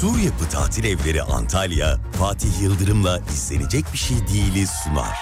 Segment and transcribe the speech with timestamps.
[0.00, 5.18] Sur Yapı Tatil Evleri Antalya, Fatih Yıldırım'la izlenecek bir şey değiliz sunar.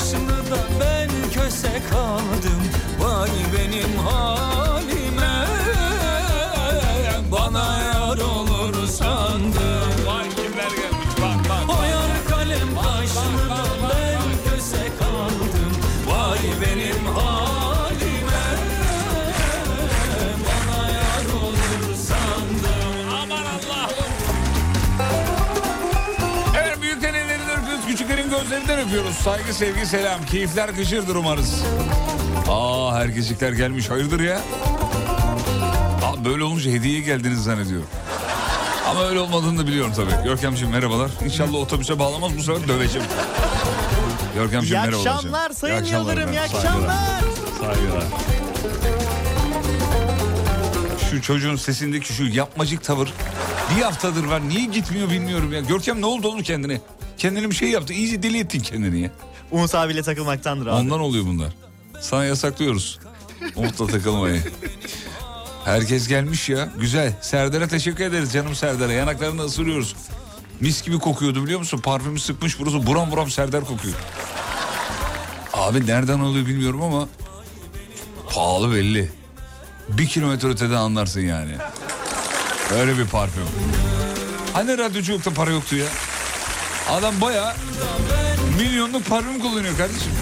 [0.00, 2.62] Kaşını da ben köse kaldım.
[3.00, 4.69] Vay benim halime
[28.50, 29.14] gözlerinden öpüyoruz.
[29.14, 30.26] Saygı, sevgi, selam.
[30.26, 31.62] Keyifler kışırdır umarız.
[32.48, 34.40] Aa herkeslikler gelmiş hayırdır ya?
[36.04, 37.86] Aa, böyle olunca hediye geldiniz zannediyorum.
[38.88, 40.24] Ama öyle olmadığını da biliyorum tabii.
[40.24, 41.10] Görkemciğim merhabalar.
[41.24, 43.06] İnşallah otobüse bağlamaz bu sefer döveceğim.
[44.34, 45.14] Görkemciğim İyi merhabalar.
[45.14, 47.20] akşamlar Sayın İyi akşamlar Yıldırım, iyi akşamlar.
[47.60, 48.04] Saygılar.
[51.10, 53.12] Şu çocuğun sesindeki şu yapmacık tavır
[53.76, 54.48] bir haftadır var.
[54.48, 55.60] Niye gitmiyor bilmiyorum ya.
[55.60, 56.80] Görkem ne oldu oğlum kendine?
[57.20, 57.92] Kendine bir şey yaptı.
[57.92, 59.10] İyice deli ettin kendini ya.
[59.50, 60.74] Umut abiyle takılmaktandır abi.
[60.74, 61.52] Ondan oluyor bunlar.
[62.00, 62.98] Sana yasaklıyoruz.
[63.56, 64.42] Umut'la takılmayı.
[65.64, 66.72] Herkes gelmiş ya.
[66.80, 67.12] Güzel.
[67.20, 68.92] Serdar'a teşekkür ederiz canım Serdar'a.
[68.92, 69.96] Yanaklarını ısırıyoruz.
[70.60, 71.78] Mis gibi kokuyordu biliyor musun?
[71.78, 73.94] Parfümü sıkmış burası buram buram Serdar kokuyor.
[75.52, 77.08] Abi nereden oluyor bilmiyorum ama
[78.34, 79.10] pahalı belli.
[79.88, 81.52] Bir kilometre öteden anlarsın yani.
[82.74, 83.42] Öyle bir parfüm.
[84.52, 85.86] Hani radyoculukta para yoktu ya?
[86.90, 87.56] Adam baya
[88.58, 90.12] milyonluk parfüm kullanıyor kardeşim.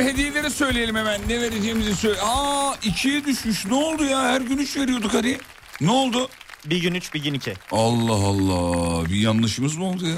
[0.00, 1.20] Efendim hediyeleri söyleyelim hemen.
[1.28, 2.20] Ne vereceğimizi söyle.
[2.22, 3.66] Aa ikiye düşmüş.
[3.66, 4.22] Ne oldu ya?
[4.22, 5.38] Her gün üç veriyorduk hani.
[5.80, 6.28] Ne oldu?
[6.66, 7.54] Bir gün üç bir gün iki.
[7.72, 9.04] Allah Allah.
[9.10, 10.16] Bir yanlışımız mı oldu ya?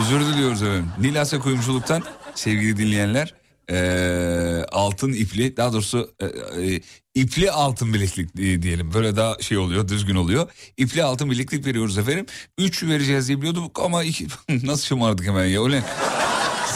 [0.00, 0.88] Özür diliyoruz efendim.
[1.00, 2.02] Nilase Kuyumculuk'tan
[2.34, 3.34] sevgili dinleyenler
[3.70, 6.28] eee, altın ipli daha doğrusu eee,
[6.62, 6.80] eee,
[7.14, 8.94] ipli altın bileklik diye- diyelim.
[8.94, 10.48] Böyle daha şey oluyor düzgün oluyor.
[10.76, 12.26] İpli altın bileklik veriyoruz efendim.
[12.58, 15.64] Üç vereceğiz diye biliyorduk ama iki, nasıl şımardık hemen ya.
[15.64, 15.82] Öyle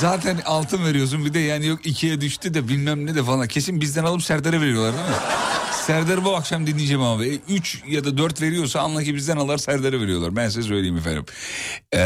[0.01, 3.49] Zaten altın veriyorsun bir de yani yok ikiye düştü de bilmem ne de falan.
[3.49, 5.15] Kesin bizden alıp Serdar'a veriyorlar değil mi?
[5.73, 7.41] Serdar'ı bu akşam dinleyeceğim abi.
[7.49, 10.37] 3 ya da 4 veriyorsa anla ki bizden alır Serdar'a veriyorlar.
[10.37, 11.25] Ben size söyleyeyim efendim.
[11.93, 11.99] Ee,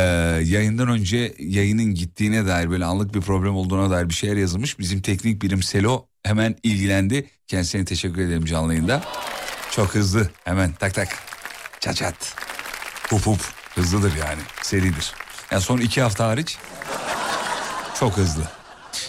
[0.44, 4.78] yayından önce yayının gittiğine dair böyle anlık bir problem olduğuna dair bir şeyler yazılmış.
[4.78, 7.30] Bizim teknik birim Selo hemen ilgilendi.
[7.46, 9.02] Kendisine teşekkür ederim canlı yayında.
[9.70, 11.08] Çok hızlı hemen tak tak
[11.80, 12.34] çat çat
[13.10, 13.40] hup hup
[13.74, 15.12] hızlıdır yani seridir.
[15.50, 16.58] Yani son iki hafta hariç
[18.02, 18.43] çok hızlı.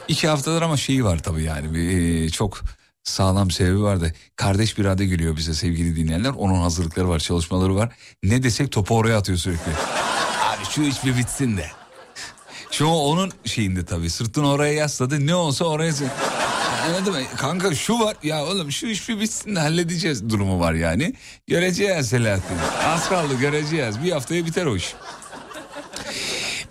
[0.08, 2.62] İki haftadır ama şeyi var tabii yani bir, e, çok
[3.04, 4.06] sağlam sebebi var da
[4.36, 6.30] kardeş bir adı geliyor bize sevgili dinleyenler.
[6.30, 7.96] Onun hazırlıkları var çalışmaları var.
[8.24, 9.72] Ne desek topu oraya atıyor sürekli.
[10.42, 11.66] Abi şu iş bir bitsin de.
[12.72, 15.94] Şu onun şeyinde tabii sırtını oraya yasladı ne olsa oraya...
[16.88, 17.20] Anladın mı?
[17.38, 21.14] Kanka şu var ya oğlum şu iş bir bitsin de halledeceğiz durumu var yani.
[21.48, 22.58] Göreceğiz Selahattin.
[22.86, 24.04] Az kaldı göreceğiz.
[24.04, 24.94] Bir haftaya biter o iş.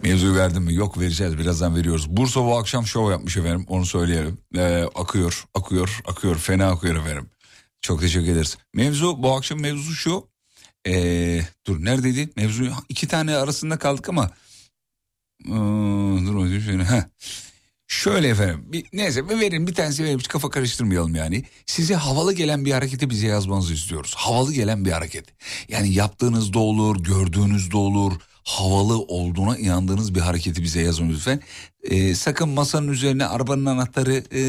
[0.03, 0.75] Mevzuyu verdim mi?
[0.75, 1.39] Yok vereceğiz.
[1.39, 2.09] Birazdan veriyoruz.
[2.11, 3.67] Bursa bu akşam şov yapmış efendim.
[3.69, 4.39] Onu söyleyelim.
[4.57, 6.37] Ee, akıyor, akıyor, akıyor.
[6.37, 7.31] Fena akıyor efendim.
[7.81, 8.59] Çok teşekkür ederiz.
[8.75, 10.29] Mevzu bu akşam mevzu şu.
[10.87, 12.31] Ee, dur neredeydi?
[12.37, 14.31] Mevzu iki tane arasında kaldık ama.
[15.47, 15.51] Ee,
[16.27, 16.85] dur şöyle.
[16.85, 17.03] Heh.
[17.87, 18.65] Şöyle efendim.
[18.73, 20.19] Bir, neyse bir verin bir tanesi verin.
[20.19, 21.45] Hiç kafa karıştırmayalım yani.
[21.67, 24.15] Size havalı gelen bir hareketi bize yazmanızı istiyoruz.
[24.17, 25.25] Havalı gelen bir hareket.
[25.69, 28.13] Yani yaptığınızda olur, gördüğünüzde olur.
[28.44, 31.41] Havalı olduğuna inandığınız bir hareketi bize yazın lütfen.
[31.83, 34.41] Ee, sakın masanın üzerine arabanın anahtarı, e,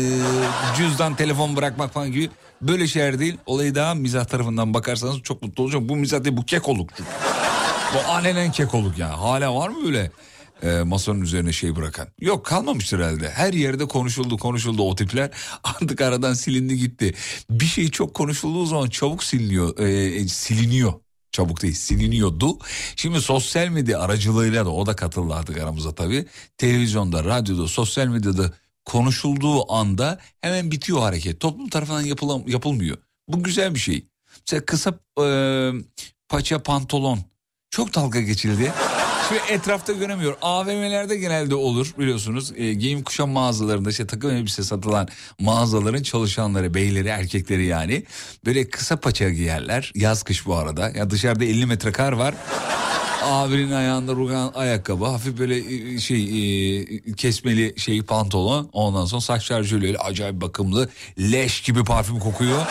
[0.77, 2.29] cüzdan, telefon bırakmak falan gibi
[2.61, 3.37] böyle şeyler değil.
[3.45, 5.89] Olayı daha mizah tarafından bakarsanız çok mutlu olacağım.
[5.89, 6.89] Bu mizah değil bu kekoluk.
[7.93, 9.13] Bu alenen kekoluk yani.
[9.15, 10.11] Hala var mı böyle
[10.63, 12.07] e, masanın üzerine şey bırakan?
[12.21, 13.29] Yok kalmamıştır herhalde.
[13.29, 15.29] Her yerde konuşuldu konuşuldu o tipler.
[15.63, 17.13] Artık aradan silindi gitti.
[17.49, 19.79] Bir şey çok konuşulduğu zaman çabuk siliniyor.
[19.79, 20.93] e, siliniyor.
[21.33, 22.57] Çabuk değil siliniyordu.
[22.95, 26.25] Şimdi sosyal medya aracılığıyla da o da katıldı artık aramıza tabii.
[26.57, 28.53] Televizyonda, radyoda, sosyal medyada
[28.85, 31.39] konuşulduğu anda hemen bitiyor hareket.
[31.39, 32.97] Toplum tarafından yapılam yapılmıyor.
[33.27, 34.07] Bu güzel bir şey.
[34.39, 34.93] Mesela kısa
[35.23, 35.25] e,
[36.29, 37.19] paça pantolon
[37.69, 38.73] çok dalga geçildi.
[39.33, 40.37] Şimdi etrafta göremiyor.
[40.41, 42.53] AVM'lerde genelde olur biliyorsunuz.
[42.57, 45.07] E, giyim kuşam mağazalarında işte takım elbise satılan
[45.39, 48.03] mağazaların çalışanları, beyleri, erkekleri yani.
[48.45, 49.91] Böyle kısa paça giyerler.
[49.95, 50.89] Yaz kış bu arada.
[50.89, 52.35] Ya dışarıda 50 metre kar var.
[53.23, 55.57] Abinin ayağında rugan ayakkabı, hafif böyle
[55.93, 56.23] e, şey
[56.83, 58.69] e, kesmeli şey pantolon.
[58.73, 60.89] Ondan sonra saçlar şöyle acayip bakımlı,
[61.19, 62.61] leş gibi parfüm kokuyor.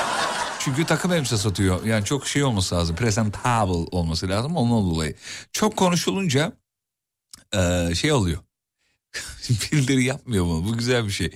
[0.64, 1.84] Çünkü takım elbise satıyor.
[1.84, 2.96] Yani çok şey olması lazım.
[2.96, 5.14] Presentable olması lazım ondan dolayı.
[5.52, 6.52] Çok konuşulunca
[7.54, 8.38] e, şey oluyor.
[9.72, 10.64] Bildiri yapmıyor mu?
[10.68, 11.30] Bu güzel bir şey.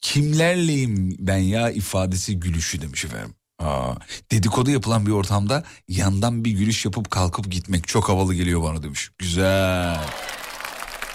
[0.00, 3.34] Kimlerleyim ben ya ifadesi gülüşü demiş efendim.
[3.58, 3.94] Aa,
[4.30, 9.10] dedikodu yapılan bir ortamda yandan bir gülüş yapıp kalkıp gitmek çok havalı geliyor bana demiş.
[9.18, 10.04] Güzel.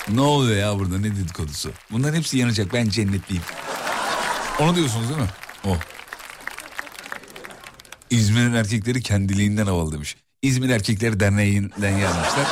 [0.10, 1.72] Ne oluyor ya burada ne dedikodusu?
[1.92, 3.44] Bunların hepsi yanacak ben cennetliyim.
[4.60, 5.30] Onu diyorsunuz değil mi?
[5.66, 5.78] O.
[8.16, 10.16] İzmir'in erkekleri kendiliğinden havalı demiş.
[10.42, 12.48] İzmir Erkekleri Derneği'nden yazmışlar.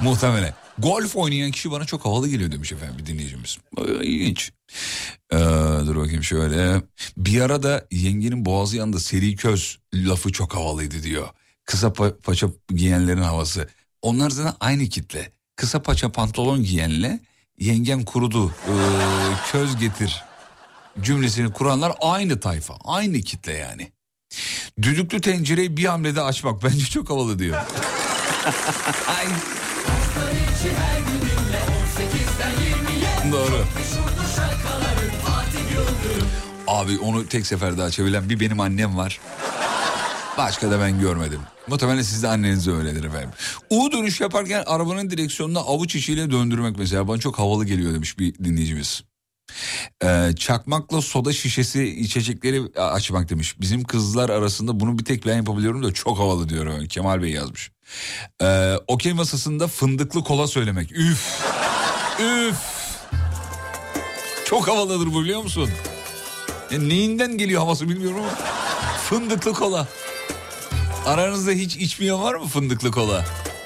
[0.00, 0.54] Muhtemelen.
[0.78, 3.58] Golf oynayan kişi bana çok havalı geliyor demiş efendim bir dinleyicimiz.
[4.02, 4.52] İlginç.
[5.32, 5.36] Ee,
[5.86, 6.82] dur bakayım şöyle.
[7.16, 11.28] Bir arada yengenin boğazı yanında seri köz lafı çok havalıydı diyor.
[11.64, 13.68] Kısa pa- paça giyenlerin havası.
[14.02, 15.32] Onlar zaten aynı kitle.
[15.56, 17.20] Kısa paça pantolon giyenle
[17.58, 18.72] yengem kurudu ee,
[19.52, 20.24] köz getir
[21.00, 22.74] cümlesini kuranlar aynı tayfa.
[22.84, 23.92] Aynı kitle yani.
[24.82, 27.56] Düdüklü tencereyi bir hamlede açmak bence çok havalı diyor.
[33.32, 33.64] Doğru.
[36.66, 39.20] Abi onu tek seferde açabilen bir benim annem var.
[40.38, 41.40] Başka da ben görmedim.
[41.68, 43.30] Muhtemelen siz de anneniz de öyledir efendim.
[43.70, 48.34] U dönüş yaparken arabanın direksiyonunu avuç içiyle döndürmek mesela bana çok havalı geliyor demiş bir
[48.34, 49.02] dinleyicimiz.
[50.04, 53.60] Ee, çakmakla soda şişesi içecekleri açmak demiş.
[53.60, 56.86] Bizim kızlar arasında bunu bir tek ben yapabiliyorum da çok havalı diyor.
[56.86, 57.70] Kemal Bey yazmış.
[58.42, 60.92] Ee, okey masasında fındıklı kola söylemek.
[60.92, 61.42] Üf.
[62.20, 62.56] Üf.
[64.44, 65.70] Çok havalıdır bu biliyor musun?
[66.70, 68.30] Ya neyinden geliyor havası bilmiyorum ama.
[69.08, 69.88] Fındıklı kola.
[71.06, 73.24] Aranızda hiç içmeyen var mı fındıklı kola?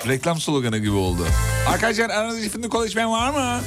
[0.08, 1.26] Reklam sloganı gibi oldu.
[1.68, 3.60] Arkadaşlar aranızda hiç fındık kola içmeyen var mı?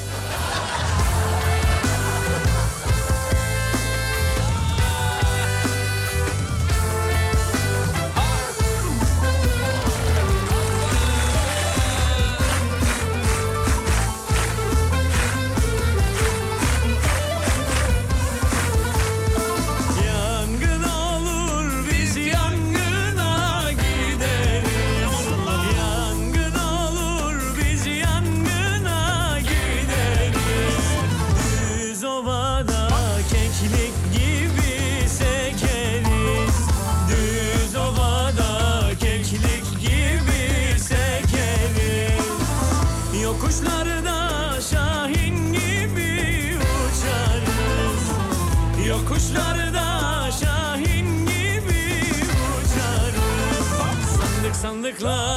[55.03, 55.32] Sandık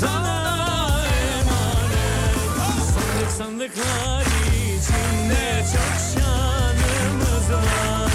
[0.00, 1.00] sana
[1.40, 2.36] emanet.
[2.94, 4.26] Sandık sandıklar
[4.76, 8.10] içinde çok şanımız var.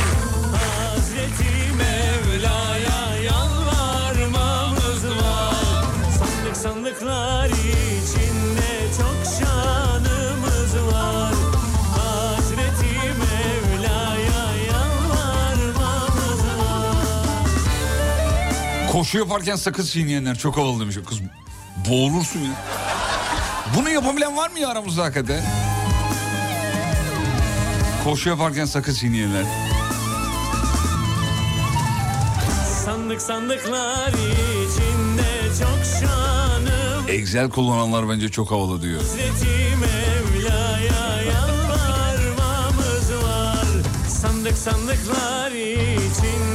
[0.56, 5.86] Hazreti Mevla'ya yalvarmamız var.
[6.20, 11.34] Sandık sandıklar içinde çok şanımız var.
[18.92, 20.98] Koşu yaparken sakız çiğneyenler çok havalı demiş.
[21.06, 21.20] Kız
[21.90, 22.52] boğulursun ya.
[23.76, 25.44] Bunu yapabilen var mı ya aramızda hakikaten?
[28.04, 29.44] Koşu yaparken sakız çiğneyenler.
[32.86, 35.30] Sandık sandıklar içinde
[35.60, 39.02] çok şanım Excel kullananlar bence çok havalı diyor.
[44.08, 46.49] Sandık sandıklar içinde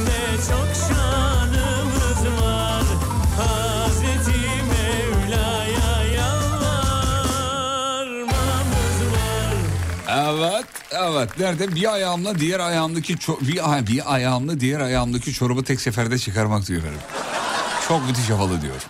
[10.15, 11.39] Evet, evet.
[11.39, 11.75] Nerede?
[11.75, 16.67] Bir ayağımla diğer ayağımdaki ço- bir, ay- bir ayağımla diğer ayağımdaki çorabı tek seferde çıkarmak
[16.67, 16.99] diyor efendim.
[17.87, 18.85] Çok müthiş havalı diyor.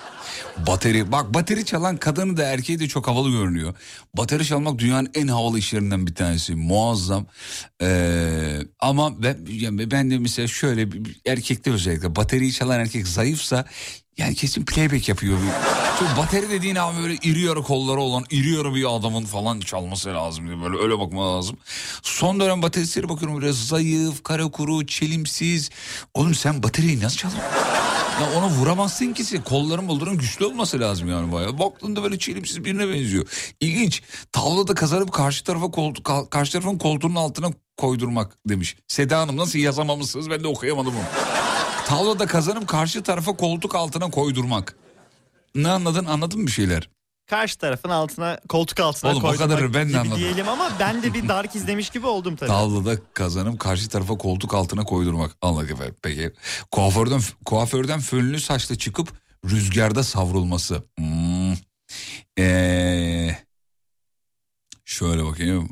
[0.67, 3.73] Bateri, bak bateri çalan kadını da erkeği de çok havalı görünüyor.
[4.17, 6.55] Bateri çalmak dünyanın en havalı işlerinden bir tanesi.
[6.55, 7.25] Muazzam.
[7.81, 13.07] Ee, ama ben, yani ben de mesela şöyle bir- bir erkekte özellikle bateriyi çalan erkek
[13.07, 13.65] zayıfsa
[14.17, 15.37] yani kesin playback yapıyor.
[15.99, 20.09] Çünkü bateri dediğin abi böyle iri yarı kolları olan iri yarı bir adamın falan çalması
[20.09, 20.47] lazım.
[20.47, 21.57] diye Böyle öyle bakma lazım.
[22.03, 25.69] Son dönem bateristlere bakıyorum biraz zayıf, kara kuru, çelimsiz.
[26.13, 27.49] Oğlum sen bataryayı nasıl çalıyorsun?
[28.21, 29.43] Ya ona vuramazsın ki sen.
[29.43, 31.59] Kolların bolların güçlü olması lazım yani bayağı.
[31.59, 33.27] Baktığında böyle çelimsiz birine benziyor.
[33.59, 34.01] İlginç.
[34.31, 38.75] Tavlada kazanıp karşı tarafa koltuk, ka- karşı tarafın koltuğunun altına koydurmak demiş.
[38.87, 41.44] Seda Hanım nasıl yazamamışsınız ben de okuyamadım onu.
[41.85, 44.75] Tavlada kazanıp karşı tarafa koltuk altına koydurmak.
[45.55, 46.05] Ne anladın?
[46.05, 46.89] Anladın mı bir şeyler?
[47.29, 50.17] Karşı tarafın altına koltuk altına Oğlum o koydurmak kadarı ben de anladım.
[50.19, 52.49] diyelim ama ben de bir dark izlemiş gibi oldum tabii.
[52.49, 55.31] Tavlada kazanıp karşı tarafa koltuk altına koydurmak.
[55.41, 55.95] Anladık efendim.
[56.01, 56.31] Peki.
[56.71, 59.09] Kuaförden, kuaförden fönlü saçla çıkıp
[59.45, 60.83] rüzgarda savrulması.
[60.97, 61.53] Hmm.
[62.39, 63.35] Ee,
[64.85, 65.69] şöyle bakayım.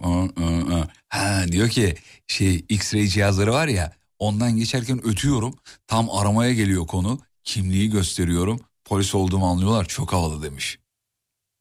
[1.09, 1.95] Ha, diyor ki
[2.27, 3.91] şey X-ray cihazları var ya
[4.23, 5.55] ondan geçerken ötüyorum.
[5.87, 7.19] Tam aramaya geliyor konu.
[7.43, 8.59] Kimliği gösteriyorum.
[8.85, 9.85] Polis olduğumu anlıyorlar.
[9.85, 10.79] Çok havalı demiş.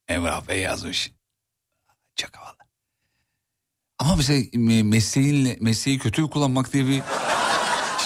[0.09, 1.13] Emrah Bey yazmış.
[2.17, 2.57] Çok havalı.
[3.99, 7.03] Ama mesela me- mesleğinle mesleği kötü kullanmak diye bir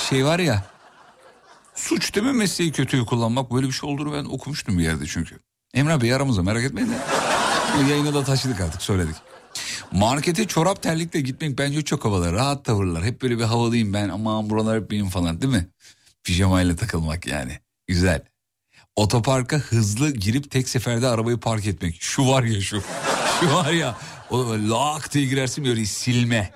[0.08, 0.64] şey var ya.
[1.74, 3.52] Suç değil mi mesleği kötü kullanmak?
[3.52, 5.38] Böyle bir şey olduğunu ben okumuştum bir yerde çünkü.
[5.74, 6.98] Emrah Bey aramızda merak etmeyin de.
[7.90, 9.16] Yayına da taşıdık artık söyledik.
[9.92, 12.32] Markete çorap terlikle gitmek bence çok havalı.
[12.32, 13.04] Rahat tavırlar.
[13.04, 15.68] Hep böyle bir havalıyım ben aman buralar hep benim falan değil mi?
[16.24, 17.58] Pijamayla takılmak yani.
[17.86, 18.22] Güzel.
[18.96, 21.96] Otoparka hızlı girip tek seferde arabayı park etmek.
[22.00, 22.82] Şu var ya şu.
[23.40, 23.96] Şu var ya.
[24.30, 26.50] O lak diye girersin böyle silme.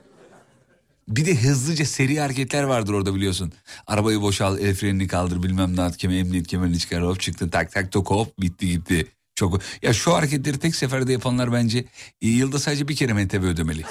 [1.08, 3.52] Bir de hızlıca seri hareketler vardır orada biliyorsun.
[3.87, 7.72] Arabayı boşal, el frenini kaldır, bilmem ne at, kemer, emniyet kemerini çıkar, hop çıktı, tak
[7.72, 9.06] tak tok hop, bitti gitti.
[9.40, 11.85] Çok Ya şu hareketleri tek seferde yapanlar bence
[12.23, 13.85] e, yılda sadece bir kere mentebe ödemeli.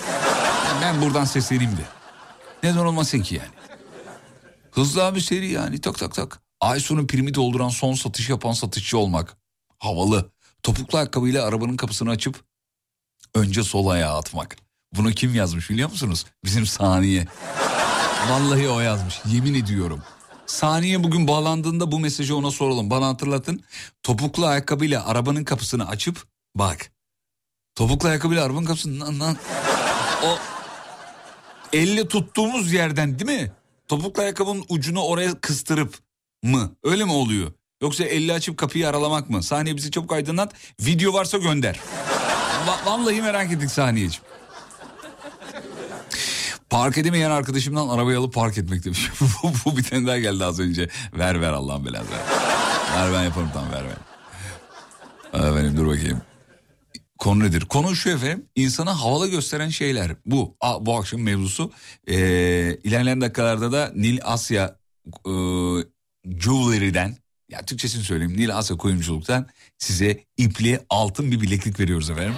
[0.81, 1.81] Ben buradan sesleneyim de.
[2.63, 3.49] Neden olmasın ki yani?
[4.71, 6.41] Hızlı abi seri yani tak tak tak.
[6.61, 9.37] Ay sonu primi dolduran son satış yapan satışçı olmak.
[9.79, 10.31] Havalı.
[10.63, 12.43] Topuklu ayakkabıyla arabanın kapısını açıp
[13.35, 14.57] önce sol ayağa atmak.
[14.95, 16.25] Bunu kim yazmış biliyor musunuz?
[16.45, 17.27] Bizim Saniye.
[18.29, 20.03] Vallahi o yazmış yemin ediyorum.
[20.49, 22.89] Saniye bugün bağlandığında bu mesajı ona soralım.
[22.89, 23.63] Bana hatırlatın.
[24.03, 26.23] Topuklu ayakkabıyla arabanın kapısını açıp
[26.55, 26.91] bak.
[27.75, 29.37] Topuklu ayakkabıyla arabanın kapısını lan,
[30.25, 30.37] o
[31.73, 33.51] elle tuttuğumuz yerden değil mi?
[33.87, 35.97] Topuklu ayakkabının ucunu oraya kıstırıp
[36.43, 36.71] mı?
[36.83, 37.51] Öyle mi oluyor?
[37.81, 39.43] Yoksa elle açıp kapıyı aralamak mı?
[39.43, 40.53] Saniye bizi çabuk aydınlat.
[40.79, 41.79] Video varsa gönder.
[42.67, 44.23] Va- vallahi merak ettik saniyeciğim.
[46.69, 49.09] Park edemeyen arkadaşımdan arabayı alıp park etmek demiş.
[49.43, 50.89] bu, bu bir tane daha geldi az önce.
[51.13, 52.19] Ver ver Allah'ın belası ver.
[52.95, 53.97] ver ben yaparım tamam ver ver.
[55.49, 56.21] Efendim dur bakayım.
[57.17, 57.65] Konu nedir?
[57.65, 58.45] Konu şu efendim.
[58.55, 60.15] insana havalı gösteren şeyler.
[60.25, 60.57] Bu.
[60.61, 61.71] Aa, bu akşam mevzusu.
[62.07, 62.15] Ee,
[62.83, 64.75] ilerleyen dakikalarda da Nil Asya
[65.07, 65.31] e,
[66.25, 67.17] Jewelry'den
[67.49, 68.37] ya Türkçesini söyleyeyim.
[68.37, 69.47] Nil Asya Kuyumculuk'tan
[69.77, 72.35] size ipli altın bir bileklik veriyoruz efendim.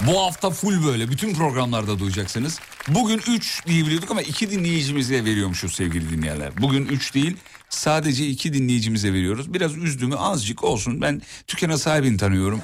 [0.00, 2.60] Bu hafta full böyle bütün programlarda duyacaksınız.
[2.88, 6.62] Bugün 3 diyebiliyorduk ama 2 dinleyicimize veriyormuşuz sevgili dinleyenler.
[6.62, 7.36] Bugün 3 değil
[7.68, 9.54] sadece 2 dinleyicimize veriyoruz.
[9.54, 11.00] Biraz üzdüğümü azıcık olsun.
[11.00, 12.62] Ben dükkana sahibini tanıyorum.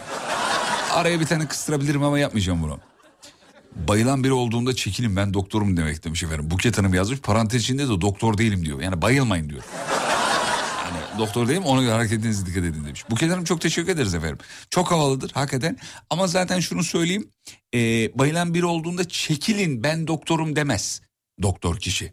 [0.90, 2.78] Araya bir tane kıstırabilirim ama yapmayacağım bunu.
[3.88, 6.50] Bayılan biri olduğunda çekilin ben doktorum demek demiş efendim.
[6.50, 8.80] Buket Hanım yazmış parantez içinde de doktor değilim diyor.
[8.80, 9.62] Yani bayılmayın diyor.
[11.20, 13.10] Doktor değilim ona göre hareketinize dikkat edin demiş.
[13.10, 14.38] Buket Hanım çok teşekkür ederiz efendim.
[14.70, 15.76] Çok havalıdır hakikaten.
[16.10, 17.30] Ama zaten şunu söyleyeyim.
[17.74, 17.78] e,
[18.18, 21.02] bayılan biri olduğunda çekilin ben doktorum demez.
[21.42, 22.12] Doktor kişi.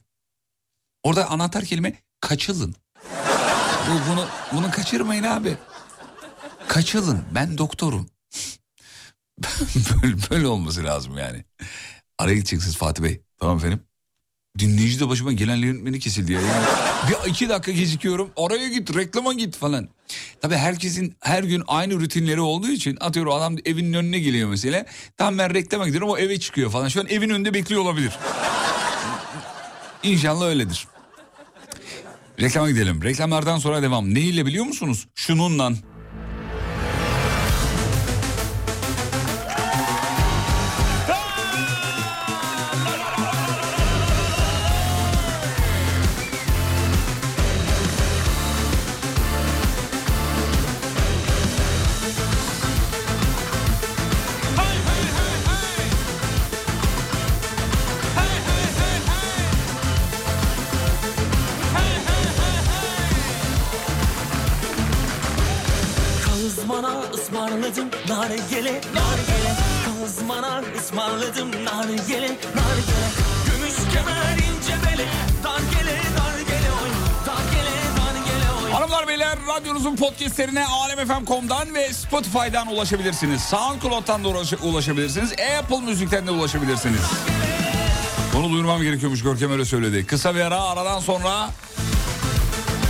[1.04, 2.76] Orada anahtar kelime kaçılın.
[3.90, 5.58] Bu, bunu, bunu kaçırmayın abi.
[6.68, 8.10] Kaçılın ben doktorum.
[10.04, 11.46] böyle, böyle olması lazım yani.
[12.18, 13.22] Araya gideceksiniz Fatih Bey.
[13.40, 13.80] Tamam efendim.
[14.60, 16.42] Dinleyici de başıma gelenlerin beni kesildi ya.
[16.42, 16.66] Yani
[17.10, 18.30] bir iki dakika gecikiyorum.
[18.36, 19.90] Oraya git reklama git falan.
[20.42, 24.86] Tabii herkesin her gün aynı rutinleri olduğu için atıyorum adam evinin önüne geliyor mesela.
[25.18, 26.88] Tam ben reklama gidiyorum o eve çıkıyor falan.
[26.88, 28.12] Şu an evin önünde bekliyor olabilir.
[30.04, 30.88] İnşallah öyledir.
[32.40, 33.04] Reklama gidelim.
[33.04, 34.14] Reklamlardan sonra devam.
[34.14, 35.08] Ne ile biliyor musunuz?
[35.16, 35.72] Şununla.
[82.08, 83.42] Spotify'dan ulaşabilirsiniz.
[83.42, 85.32] SoundCloud'dan da ulaş- ulaşabilirsiniz.
[85.60, 87.02] Apple Müzik'ten de ulaşabilirsiniz.
[88.34, 90.06] Bunu duyurmam gerekiyormuş Görkem öyle söyledi.
[90.06, 91.50] Kısa bir ara aradan sonra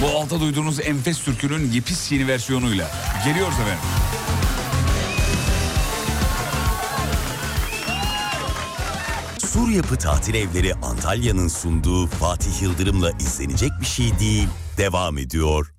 [0.02, 2.92] bu alta duyduğunuz enfes türkünün yepis yeni versiyonuyla
[3.26, 3.80] geliyoruz efendim.
[9.38, 15.74] Sur Yapı Tatil Evleri Antalya'nın sunduğu Fatih Yıldırım'la izlenecek bir şey değil devam ediyor.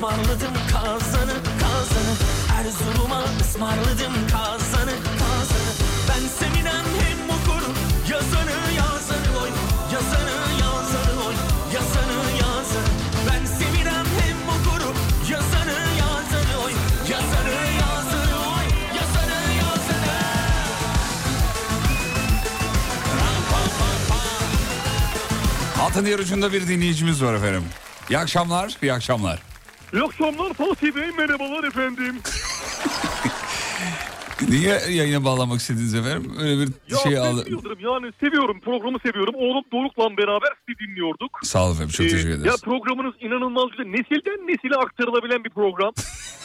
[0.00, 2.14] Ismarladım kazanı kazanı.
[2.58, 5.70] Erzurum'a ısmarladım kazanı kazanı.
[6.08, 7.74] Ben seminen hem okurum
[8.10, 9.50] yazanı yazanı oy.
[9.92, 11.34] Yazanı yazanı oy.
[11.74, 12.90] Yazanı yazanı.
[13.28, 14.96] Ben seminen hem okurum
[15.30, 16.72] yazanı yazanı oy.
[17.10, 18.66] Yazanı yazanı oy.
[18.96, 20.12] Yazanı yazanı.
[25.80, 26.18] Altın diğer
[26.52, 27.64] bir dinleyicimiz var efendim.
[28.10, 29.49] İyi akşamlar, iyi akşamlar.
[29.92, 32.16] İyi akşamlar Fatih Bey, merhabalar efendim.
[34.48, 36.32] Niye yayına bağlamak istediniz efendim?
[36.40, 37.44] Öyle bir Ya şey ben aldı.
[37.50, 39.34] Yıldırım yani seviyorum, programı seviyorum.
[39.36, 41.38] Oğlum Doruk'la beraber sizi dinliyorduk.
[41.42, 42.62] Sağ olun efendim, çok Ee, teşekkür Ya ederiz.
[42.62, 43.84] programınız inanılmaz güzel.
[43.90, 45.92] Nesilden nesile aktarılabilen bir program.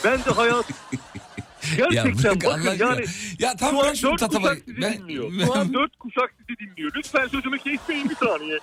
[0.04, 0.66] Ben de hayat...
[1.78, 3.06] Gerçekten Allah bakın yani...
[3.40, 4.56] Ya tam Şu an dört tatamayı.
[4.56, 5.32] kuşak sizi Ben- dinliyor.
[5.46, 6.92] Şu an dört kuşak sizi dinliyor.
[6.96, 8.60] Lütfen sözümü kesmeyin bir saniye.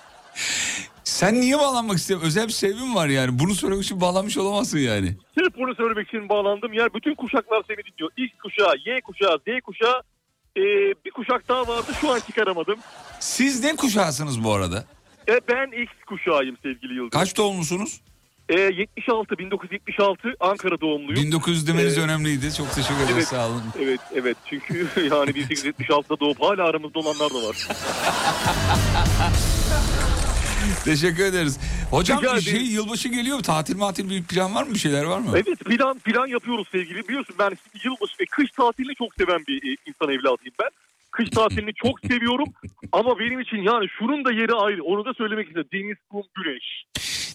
[1.03, 2.27] Sen niye bağlanmak istiyorsun?
[2.27, 3.39] Özel bir sebebin var yani.
[3.39, 5.15] Bunu söylemek için bağlanmış olamazsın yani.
[5.37, 6.73] Sırf bunu söylemek için bağlandım.
[6.73, 8.11] Ya bütün kuşaklar seni dinliyor.
[8.17, 10.01] X kuşağı, Y kuşağı, Z kuşağı.
[10.57, 10.61] Ee,
[11.05, 12.79] bir kuşak daha vardı şu an çıkaramadım.
[13.19, 14.85] Siz ne kuşağısınız bu arada?
[15.29, 17.09] E, ben X kuşağıyım sevgili Yıldırım.
[17.09, 18.01] Kaç doğumlusunuz?
[18.49, 21.23] E, 76, 1976 Ankara doğumluyum.
[21.23, 22.53] 1900 demeniz Ee, önemliydi.
[22.53, 23.13] Çok teşekkür ederiz.
[23.15, 23.27] evet.
[23.27, 23.63] Sağ olun.
[23.81, 24.37] Evet, evet.
[24.49, 27.67] Çünkü yani 1876'da doğup hala aramızda olanlar da var.
[30.85, 31.59] Teşekkür ederiz.
[31.91, 32.67] Hocam Rica şey ederim.
[32.71, 33.39] yılbaşı geliyor.
[33.39, 34.73] Tatil matil bir plan var mı?
[34.73, 35.31] Bir şeyler var mı?
[35.33, 37.07] Evet plan plan yapıyoruz sevgili.
[37.07, 40.69] Biliyorsun ben şimdi yılbaşı ve kış tatilini çok seven bir e, insan evladıyım ben.
[41.11, 42.47] Kış tatilini çok seviyorum
[42.91, 44.83] ama benim için yani şunun da yeri ayrı.
[44.83, 45.67] Onu da söylemek istedim.
[45.73, 46.83] Deniz, kum, güneş.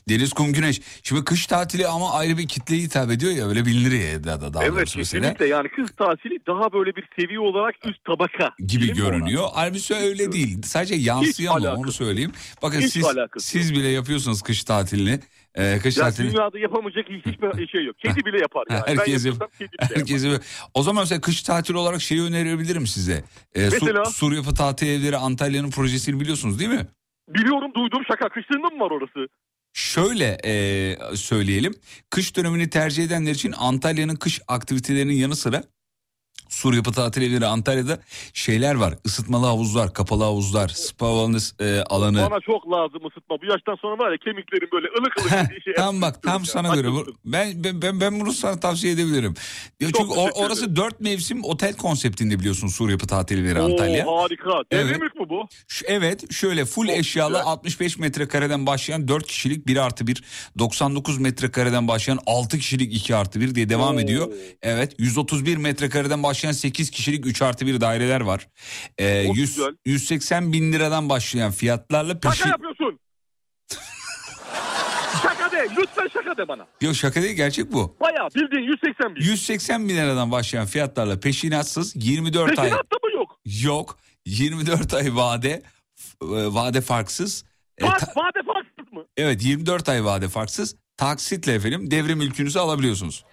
[0.09, 0.81] Deniz, kum, güneş.
[1.03, 3.49] Şimdi kış tatili ama ayrı bir kitleye hitap ediyor ya.
[3.49, 5.21] Öyle bilinir ya da, da daha evet doğrusu mesela.
[5.23, 8.55] kesinlikle yani kış tatili daha böyle bir seviye olarak üst tabaka.
[8.67, 9.49] gibi Değil görünüyor.
[9.55, 10.63] Halbuki öyle değil.
[10.63, 12.33] Sadece yansıyor ama onu söyleyeyim.
[12.63, 13.07] Bakın Hiç siz
[13.39, 15.21] siz bile yapıyorsunuz kış tatilini.
[15.55, 17.99] Ee, kış Ya tatilini dünyada yapamayacak hiçbir şey yok.
[17.99, 18.83] Kedi bile yapar yani.
[18.87, 19.97] ben Herkes yap- yapıyorsam kedi bile yapar.
[19.99, 20.41] herkese
[20.75, 23.25] o zaman mesela kış tatili olarak şeyi önerebilirim size.
[23.55, 24.05] Ee, Sur, Mesela?
[24.05, 26.87] Sur Yapı Tatil Evleri Antalya'nın projesini biliyorsunuz değil mi?
[27.29, 28.29] Biliyorum duydum şaka.
[28.29, 29.29] Kışlığında mı var orası?
[29.79, 31.75] Şöyle e, söyleyelim.
[32.11, 35.63] Kış dönemini tercih edenler için Antalya'nın kış aktivitelerinin yanı sıra
[36.49, 37.99] Sur Yapı Tatil Evleri Antalya'da
[38.33, 38.95] şeyler var.
[39.05, 42.31] Isıtmalı havuzlar, kapalı havuzlar, spa wellness, e, alanı.
[42.31, 43.37] Bana çok lazım ısıtma.
[43.43, 45.75] Bu yaştan sonra var ya kemiklerim böyle ılık ılık şey.
[45.77, 46.93] tam bak tam sana göre.
[46.93, 49.35] Bu- Ben, ben, ben, bunu sana tavsiye edebilirim.
[49.81, 54.07] Ya çünkü or- orası dört mevsim otel konseptinde biliyorsun Sur Yapı Tatil Evleri Antalya.
[54.07, 54.51] Oo, harika.
[54.73, 55.01] Devre Evet.
[55.01, 55.49] mülk mü bu?
[55.69, 57.47] Şu- Evet şöyle full Çok eşyalı güzel.
[57.47, 60.23] 65 metrekareden başlayan 4 kişilik 1 artı 1
[60.59, 64.01] 99 metrekareden başlayan 6 kişilik 2 artı 1 diye devam Oo.
[64.01, 64.29] ediyor.
[64.63, 68.49] Evet 131 metrekareden başlayan 8 kişilik 3 artı 1 daireler var.
[68.99, 69.77] Ee, Çok 100, güzel.
[69.87, 72.35] 180 bin liradan başlayan fiyatlarla peşin...
[72.37, 72.99] Şaka yapıyorsun.
[75.23, 75.69] şaka de.
[75.79, 76.67] Lütfen şaka de bana.
[76.81, 77.97] Yok şaka değil gerçek bu.
[78.01, 79.21] Bayağı bildiğin 180 bin.
[79.23, 83.41] 180 bin liradan başlayan fiyatlarla peşinatsız 24 ay Peşinatta mı yok?
[83.65, 85.63] yok 24 ay vade e,
[86.29, 87.45] vade farksız
[87.81, 89.05] E, Bak ta- vade farksız mı?
[89.17, 93.25] evet 24 ay vade farksız taksitle efendim devre mülkünüzü alabiliyorsunuz.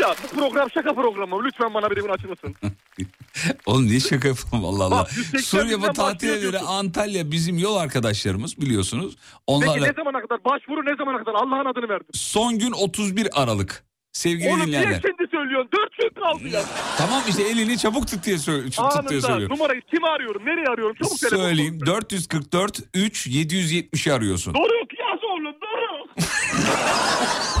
[0.00, 1.44] Ya bu program şaka programı.
[1.44, 2.54] Lütfen bana bir bunu açır mısın?
[3.66, 4.98] Oğlum niye şaka yapalım Allah Allah.
[5.00, 6.58] Bak, 180 Suriye binden tatil evleri.
[6.58, 9.16] Antalya bizim yol arkadaşlarımız biliyorsunuz.
[9.16, 10.44] Peki Onlarla ne zamana kadar?
[10.44, 11.34] Başvuru ne zamana kadar?
[11.34, 12.06] Allah'ın adını verdim.
[12.12, 13.84] son gün 31 Aralık.
[14.12, 15.02] Sevgili niye dinleyenler.
[15.06, 15.70] şimdi söylüyorsun?
[15.76, 16.62] Dört gün kaldı ya.
[16.98, 19.56] Tamam işte elini çabuk tut diye, sö- tut diye Anında söylüyorum.
[19.56, 20.42] numarayı kimi arıyorum?
[20.46, 20.96] Nereye arıyorum?
[21.02, 21.18] Çabuk.
[21.18, 24.54] Söyleyeyim 444 3 770'i arıyorsun.
[24.54, 24.92] Doruk oğlum Doruk.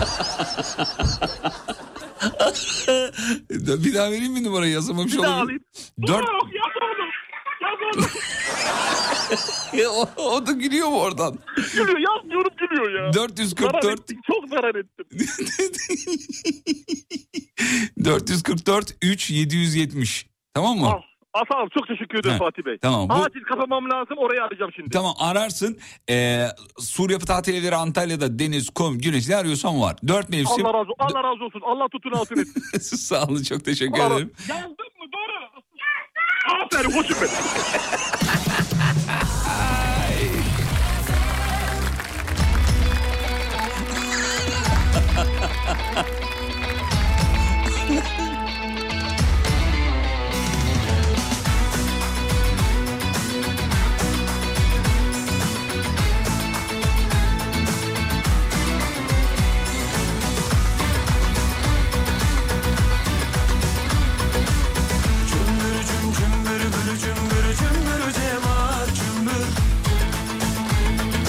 [3.84, 5.44] Bir daha vereyim mi numarayı yazamamış Bir daha olabilir.
[5.44, 5.62] alayım.
[6.06, 6.26] Dört...
[6.26, 7.10] Doruk yaz oğlum.
[7.62, 8.06] Yaz oğlum.
[10.16, 11.38] o, o da gülüyor mu oradan?
[11.72, 13.12] Gülüyor yaz diyorum gülüyor ya.
[13.12, 15.06] Zarar 444 ettim, çok zarar ettim.
[18.04, 20.26] 444 3 770.
[20.54, 20.88] Tamam mı?
[20.88, 21.00] Ah,
[21.36, 22.78] sağ çok teşekkür ederim He, Fatih Bey.
[22.78, 24.90] tamam, bu- Acil kapamam lazım orayı arayacağım şimdi.
[24.90, 25.78] Tamam ararsın.
[26.10, 26.46] Ee,
[26.78, 29.96] Sur Yapı Tatil Evleri Antalya'da deniz, kum, güneş ne arıyorsan var.
[30.08, 30.66] Dört mevsim.
[30.66, 31.60] Allah razı, Allah razı olsun.
[31.64, 32.96] Allah tutun altın etsin.
[32.96, 34.32] Sağ olun çok teşekkür Allah- ederim.
[34.48, 35.64] Yazdın mı Doruk?
[36.64, 37.32] Aferin koçum benim.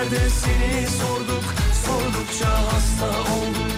[0.00, 1.44] Her yerde seni sorduk
[1.86, 3.70] Sordukça hasta olduk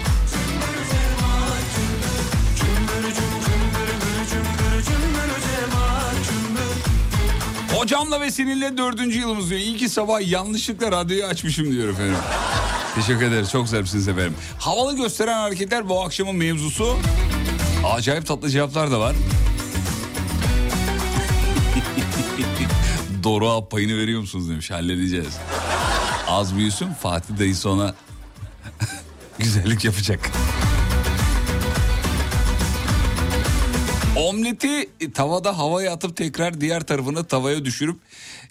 [7.75, 9.61] Hocamla ve seninle dördüncü yılımız diyor.
[9.61, 12.17] İyi ki sabah yanlışlıkla radyoyu açmışım diyor efendim.
[12.95, 13.51] Teşekkür ederiz.
[13.51, 14.35] Çok zarifsiniz efendim.
[14.59, 16.97] Havalı gösteren hareketler bu akşamın mevzusu.
[17.95, 19.17] Acayip tatlı cevaplar da var.
[23.25, 24.71] Doruk'a payını veriyor musunuz demiş.
[24.71, 25.39] Halledeceğiz.
[26.33, 27.95] Az büyüsün Fatih dayısı ona
[29.39, 30.31] güzellik yapacak.
[34.17, 38.01] Omleti tavada havaya atıp tekrar diğer tarafını tavaya düşürüp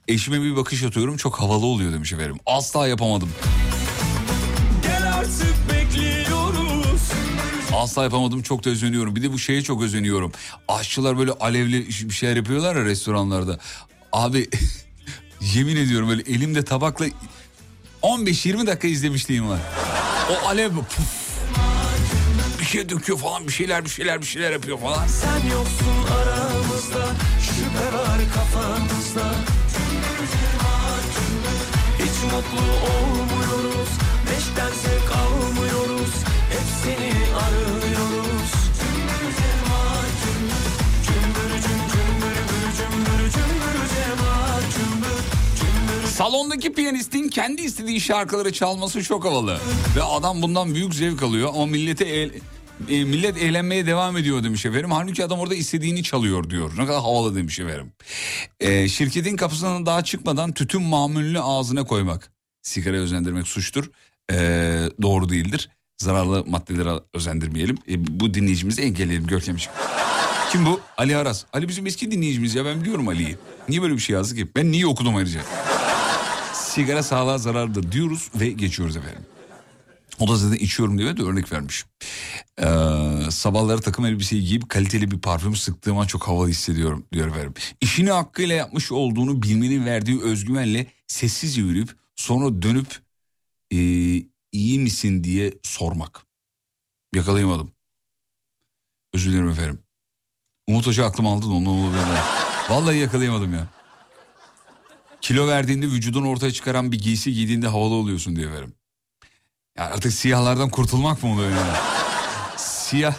[0.08, 1.18] eşime bir bakış atıyorum.
[1.18, 2.38] Çok havalı oluyor demiş efendim.
[2.46, 3.30] Asla yapamadım.
[4.84, 7.12] Gel artık bekliyoruz
[7.74, 9.16] Asla yapamadım çok da özeniyorum.
[9.16, 10.32] Bir de bu şeye çok özeniyorum.
[10.68, 13.60] Aşçılar böyle alevli bir şeyler yapıyorlar ya restoranlarda.
[14.12, 14.50] Abi
[15.54, 17.06] Yemin ediyorum böyle elimde tabakla
[18.02, 19.60] 15-20 dakika izlemişliğim var.
[20.32, 21.22] O alev puf.
[22.60, 25.08] Bir şey döküyor falan bir şeyler bir şeyler bir şeyler yapıyor falan.
[25.08, 27.08] Sen yoksun aramızda
[27.42, 29.34] Şüphe var kafamızda
[32.00, 33.11] Hiç mutlu olmuyoruz
[46.22, 49.58] Salondaki piyanistin kendi istediği şarkıları çalması çok havalı.
[49.96, 52.32] Ve adam bundan büyük zevk alıyor ama millete el-
[52.90, 54.92] e, millet eğlenmeye devam ediyor demiş efendim.
[54.92, 56.72] Halbuki adam orada istediğini çalıyor diyor.
[56.78, 57.92] Ne kadar havalı demiş efendim.
[58.60, 62.32] E, şirketin kapısından daha çıkmadan tütün mamulünü ağzına koymak.
[62.62, 63.92] Sigara özendirmek suçtur.
[64.32, 64.36] E,
[65.02, 65.70] doğru değildir.
[65.98, 67.78] Zararlı maddelere özendirmeyelim.
[67.90, 69.72] E, bu dinleyicimizi engelleyelim Görkemciğim.
[70.52, 70.80] Kim bu?
[70.98, 71.44] Ali Aras.
[71.54, 73.38] Ali bizim eski dinleyicimiz ya ben biliyorum Ali'yi.
[73.70, 74.48] Niye böyle bir şey yazdı ki?
[74.56, 75.42] Ben niye okudum ayrıca?
[76.72, 79.26] Sigara sağlığa zararlıdır diyoruz ve geçiyoruz efendim.
[80.20, 81.86] O da zaten içiyorum diye de örnek vermiş.
[82.60, 82.66] Ee,
[83.30, 87.54] sabahları takım elbiseyi giyip kaliteli bir parfüm sıktığım an çok havalı hissediyorum diyor efendim.
[87.82, 93.02] İşini hakkıyla yapmış olduğunu bilmenin verdiği özgüvenle sessizce yürüyüp sonra dönüp
[93.72, 93.78] ee,
[94.52, 96.26] iyi misin diye sormak.
[97.16, 97.72] Yakalayamadım.
[99.14, 99.80] Özür dilerim efendim.
[100.68, 102.04] Umut Hoca aklım aldı da ondan olabilir.
[102.70, 103.81] Vallahi yakalayamadım ya.
[105.22, 108.74] Kilo verdiğinde vücudunu ortaya çıkaran bir giysi giydiğinde havalı oluyorsun diye verim.
[109.78, 111.78] Ya artık siyahlardan kurtulmak mı oluyor yani?
[112.58, 113.16] Siyah.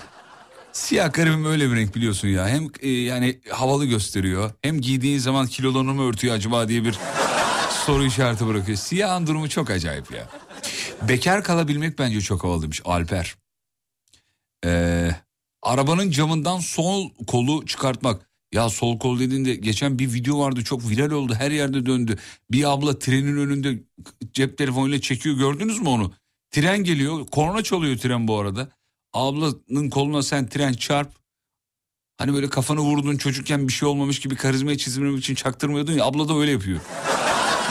[0.73, 2.49] Siyah garibim öyle bir renk biliyorsun ya.
[2.49, 4.51] Hem e, yani havalı gösteriyor.
[4.63, 6.99] Hem giydiğin zaman kilolarını mı örtüyor acaba diye bir
[7.87, 8.79] soru işareti bırakıyor.
[8.79, 10.29] Siyahın durumu çok acayip ya.
[11.09, 13.37] Bekar kalabilmek bence çok havalı Alper.
[14.65, 15.11] Ee,
[15.63, 18.32] arabanın camından sol kolu çıkartmak.
[18.53, 22.19] Ya sol kol dediğinde geçen bir video vardı çok viral oldu her yerde döndü.
[22.51, 23.83] Bir abla trenin önünde
[24.33, 26.13] cep telefonuyla çekiyor gördünüz mü onu?
[26.51, 28.69] Tren geliyor korna çalıyor tren bu arada.
[29.13, 31.13] Ablanın koluna sen tren çarp.
[32.19, 36.29] Hani böyle kafanı vurdun çocukken bir şey olmamış gibi karizmayı çizmemek için çaktırmıyordun ya abla
[36.29, 36.81] da öyle yapıyor.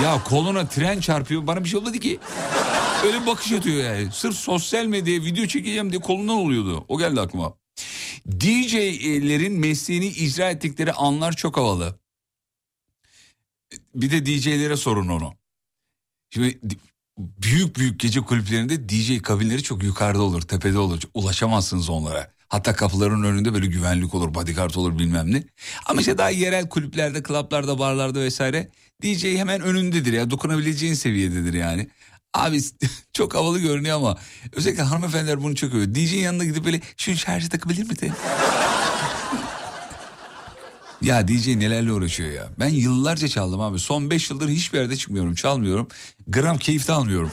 [0.04, 2.20] ya koluna tren çarpıyor bana bir şey olmadı ki.
[3.06, 4.12] Öyle bir bakış atıyor yani.
[4.12, 6.86] Sırf sosyal medyaya video çekeceğim diye kolundan oluyordu.
[6.88, 7.61] O geldi aklıma.
[8.39, 12.00] DJ'lerin mesleğini icra ettikleri anlar çok havalı.
[13.96, 15.34] Bir de DJ'lere sorun onu.
[16.30, 16.60] Şimdi
[17.17, 21.02] büyük büyük gece kulüplerinde DJ kabinleri çok yukarıda olur, tepede olur.
[21.13, 22.32] Ulaşamazsınız onlara.
[22.48, 25.44] Hatta kapıların önünde böyle güvenlik olur, bodyguard olur bilmem ne.
[25.86, 28.70] Ama işte daha yerel kulüplerde, klaplarda, barlarda vesaire
[29.04, 30.30] DJ hemen önündedir ya.
[30.30, 31.88] Dokunabileceğin seviyededir yani.
[32.34, 32.62] Abi
[33.13, 34.17] çok havalı görünüyor ama
[34.52, 35.96] özellikle hanımefendiler bunu çok övüyor.
[35.96, 38.12] DJ'nin yanına gidip böyle şunu şarjı takabilir mi de?
[41.02, 42.50] ya DJ nelerle uğraşıyor ya.
[42.60, 43.80] Ben yıllarca çaldım abi.
[43.80, 45.36] Son 5 yıldır hiçbir yerde çıkmıyorum.
[45.36, 45.88] Çalmıyorum.
[46.28, 47.32] Gram keyif de almıyorum.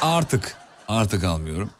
[0.00, 0.56] Artık.
[0.88, 1.70] Artık almıyorum.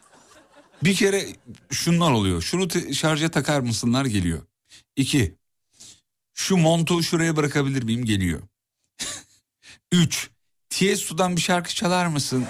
[0.83, 1.25] Bir kere
[1.71, 2.41] şunlar oluyor.
[2.41, 4.41] Şunu şarja takar mısınlar geliyor.
[4.95, 5.35] İki.
[6.33, 8.41] Şu montu şuraya bırakabilir miyim geliyor.
[9.91, 10.29] Üç.
[10.75, 12.45] Tiesto'dan bir şarkı çalar mısın?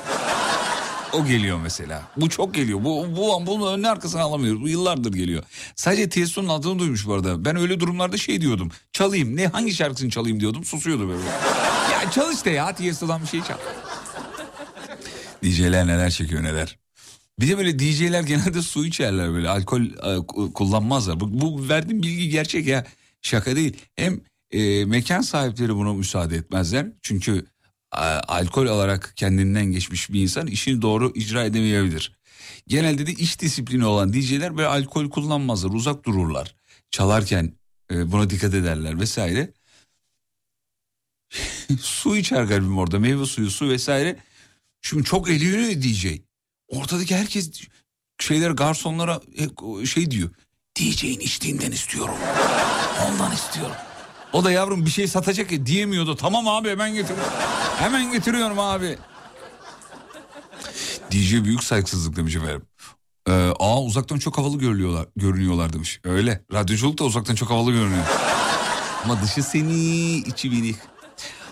[1.13, 2.03] O geliyor mesela.
[2.17, 2.83] Bu çok geliyor.
[2.83, 4.61] Bu, bu bunun önüne arkasını alamıyoruz.
[4.61, 5.43] Bu yıllardır geliyor.
[5.75, 7.45] Sadece Tiesto'nun adını duymuş bu arada.
[7.45, 8.71] Ben öyle durumlarda şey diyordum.
[8.93, 9.35] Çalayım.
[9.35, 10.65] Ne hangi şarkısını çalayım diyordum.
[10.65, 11.23] Susuyordu böyle.
[11.93, 13.57] ya çal işte ya Tiesto'dan bir şey çal.
[15.43, 16.77] DJ'ler neler çekiyor neler.
[17.39, 19.49] Bir de böyle DJ'ler genelde su içerler böyle.
[19.49, 21.19] Alkol e, kullanmazlar.
[21.19, 22.85] Bu, bu verdiğim bilgi gerçek ya.
[23.21, 23.77] Şaka değil.
[23.95, 26.88] Hem e, mekan sahipleri buna müsaade etmezler.
[27.01, 27.45] Çünkü
[28.27, 32.12] alkol olarak kendinden geçmiş bir insan işini doğru icra edemeyebilir.
[32.67, 36.55] Genelde de iş disiplini olan DJ'ler böyle alkol kullanmazlar, uzak dururlar.
[36.91, 37.53] Çalarken
[37.91, 39.53] e, buna dikkat ederler vesaire.
[41.79, 44.19] su içer garibim orada, meyve suyu, su vesaire.
[44.81, 46.05] Şimdi çok eğleniyor DJ.
[46.67, 47.51] Ortadaki herkes
[48.19, 49.21] şeyler garsonlara
[49.86, 50.29] şey diyor.
[50.77, 52.15] DJ'in içtiğinden istiyorum.
[53.08, 53.75] Ondan istiyorum.
[54.36, 56.15] O da yavrum bir şey satacak ya diyemiyordu.
[56.15, 57.34] Tamam abi hemen getiriyorum.
[57.80, 58.98] Hemen getiriyorum abi.
[61.12, 62.62] DJ büyük saygısızlık demiş efendim.
[63.28, 66.00] Ee, aa uzaktan çok havalı görünüyorlar, görünüyorlar demiş.
[66.04, 66.43] Öyle.
[66.54, 68.04] Radyoculuk da uzaktan çok havalı görünüyor.
[69.04, 70.76] Ama dışı seni içi binik.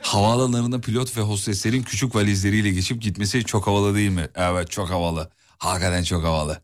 [0.02, 4.30] Havaalanlarında pilot ve hosteslerin küçük valizleriyle geçip gitmesi çok havalı değil mi?
[4.36, 5.32] Evet çok havalı.
[5.58, 6.62] Hakikaten çok havalı.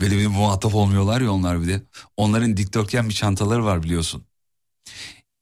[0.00, 1.82] Böyle bir muhatap olmuyorlar ya onlar bir de.
[2.16, 4.29] Onların dikdörtgen bir çantaları var biliyorsun.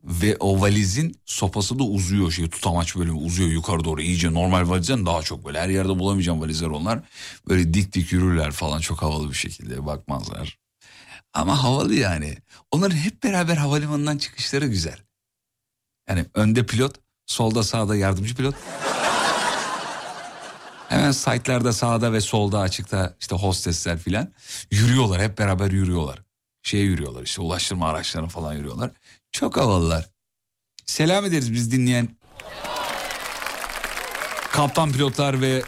[0.04, 5.06] Ve o valizin sopası da uzuyor şey tutamaç böyle uzuyor yukarı doğru iyice normal valizden
[5.06, 7.00] daha çok böyle her yerde bulamayacağım valizler onlar.
[7.48, 10.58] Böyle dik dik yürürler falan çok havalı bir şekilde bakmazlar.
[11.32, 12.36] Ama havalı yani.
[12.70, 14.98] Onların hep beraber havalimanından çıkışları güzel.
[16.08, 16.96] Yani önde pilot
[17.28, 18.54] Solda sağda yardımcı pilot.
[20.88, 24.32] Hemen site'larda sağda ve solda açıkta işte hostesler filan
[24.70, 26.22] yürüyorlar hep beraber yürüyorlar.
[26.62, 28.90] Şeye yürüyorlar işte ulaştırma araçlarına falan yürüyorlar.
[29.32, 30.10] Çok havalılar.
[30.86, 32.08] Selam ederiz biz dinleyen
[34.52, 35.62] kaptan pilotlar ve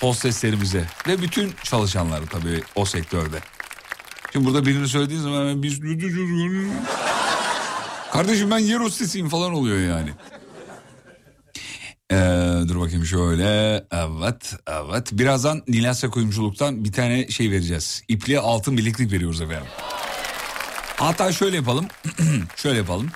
[0.00, 3.38] hosteslerimize ve bütün çalışanları tabii o sektörde.
[4.32, 5.80] Şimdi burada birini söylediğin zaman hemen biz
[8.12, 10.10] kardeşim ben yer hostesiyim falan oluyor yani.
[12.10, 13.44] Ee, dur bakayım şöyle.
[13.90, 15.08] Evet, evet.
[15.12, 18.02] Birazdan Nilasya Kuyumculuk'tan bir tane şey vereceğiz.
[18.08, 19.66] İpliğe altın bileklik veriyoruz efendim.
[21.04, 21.86] Hatta şöyle yapalım.
[22.56, 23.10] şöyle yapalım.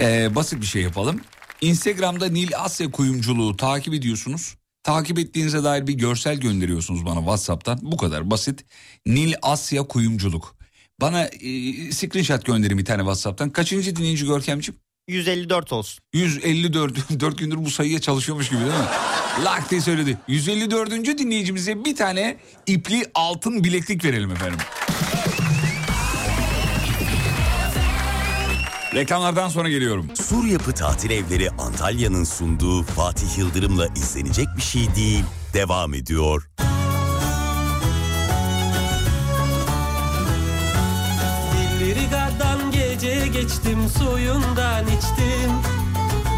[0.00, 1.20] Ee, basit bir şey yapalım.
[1.60, 4.56] Instagram'da Nil Asya Kuyumculuğu takip ediyorsunuz.
[4.82, 7.78] Takip ettiğinize dair bir görsel gönderiyorsunuz bana WhatsApp'tan.
[7.82, 8.64] Bu kadar basit.
[9.06, 10.56] Nil Asya Kuyumculuk.
[11.00, 13.50] Bana e, screenshot gönderin bir tane WhatsApp'tan.
[13.50, 14.80] Kaçıncı dinleyici Görkemciğim?
[15.08, 16.04] 154 olsun.
[16.12, 19.44] 154 4 gündür bu sayıya çalışıyormuş gibi değil mi?
[19.44, 20.18] Lak diye söyledi.
[20.28, 21.18] 154.
[21.18, 24.58] dinleyicimize bir tane ipli altın bileklik verelim efendim.
[28.94, 30.06] Reklamlardan sonra geliyorum.
[30.14, 35.24] Sur Yapı Tatil Evleri Antalya'nın sunduğu Fatih Yıldırım'la izlenecek bir şey değil.
[35.54, 36.48] Devam ediyor.
[41.52, 45.52] Dillirigadan gece geçtim suyundan içtim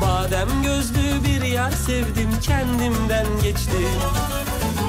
[0.03, 3.89] Badem gözlü bir yar sevdim kendimden geçtim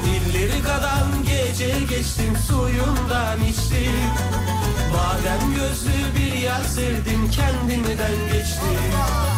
[0.04, 3.92] Dillirigadan gece geçtim suyundan içtim
[4.92, 9.36] Badem gözlü bir yar sevdim kendimden geçtim Ama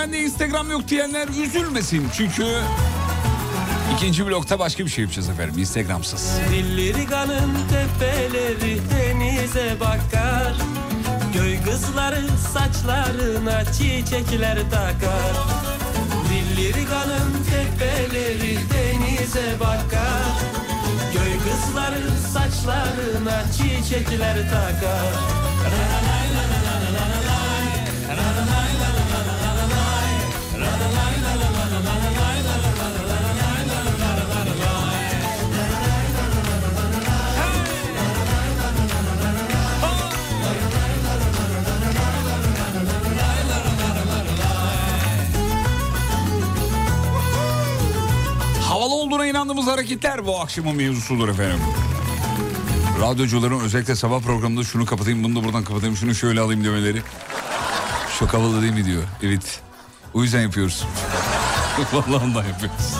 [0.00, 2.08] bende Instagram yok diyenler üzülmesin.
[2.16, 2.44] Çünkü
[3.96, 6.30] ikinci blokta başka bir şey yapacağız efendim Instagramsız.
[6.50, 10.54] Dilliriganın tepeleri denize bakar
[11.34, 15.34] Göy kızları saçlarına çiçekler takar
[16.30, 20.24] Dilliriganın tepeleri denize bakar
[21.12, 25.12] Göy kızları saçlarına çiçekler takar
[49.10, 51.58] olduğuna inandığımız hareketler bu akşamın mevzusudur efendim.
[53.00, 57.02] Radyocuların özellikle sabah programında şunu kapatayım bunu da buradan kapatayım şunu şöyle alayım demeleri.
[58.18, 59.02] Çok havalı değil mi diyor.
[59.22, 59.60] Evet.
[60.14, 60.84] O yüzden yapıyoruz.
[61.92, 62.94] Vallahi ondan yapıyoruz.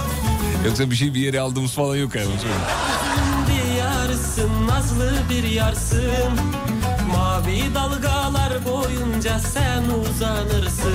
[0.67, 2.31] Yoksa bir şey bir yere aldığımız falan yok yani.
[3.49, 6.33] Bir yarsın nazlı bir yarsın
[7.13, 10.95] Mavi dalgalar boyunca sen uzanırsın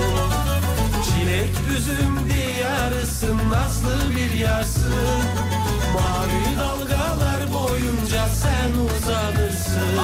[1.36, 4.94] Çilek üzüm diyarısın nazlı bir yarsın.
[5.94, 10.00] Mavi dalgalar boyunca sen uzanırsın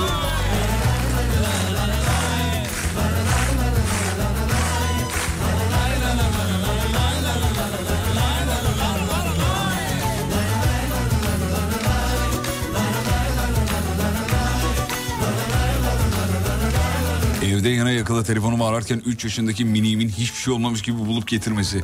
[17.62, 21.84] Evde yana yakıla telefonumu ararken 3 yaşındaki miniğimin hiçbir şey olmamış gibi bulup getirmesi.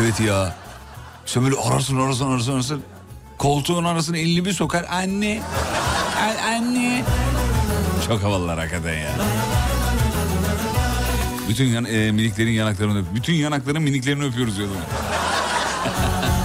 [0.00, 0.54] Evet ya.
[1.26, 2.82] Sen böyle ararsın ararsın ararsın ararsın.
[3.38, 4.86] Koltuğun arasına elini bir sokar.
[4.90, 5.42] Anne.
[6.20, 7.04] An- anne.
[8.06, 9.10] Çok havalılar hakikaten ya.
[11.48, 13.06] Bütün yan, e, miniklerin yanaklarını öp.
[13.14, 14.78] Bütün yanakların miniklerini öpüyoruz diyorlar.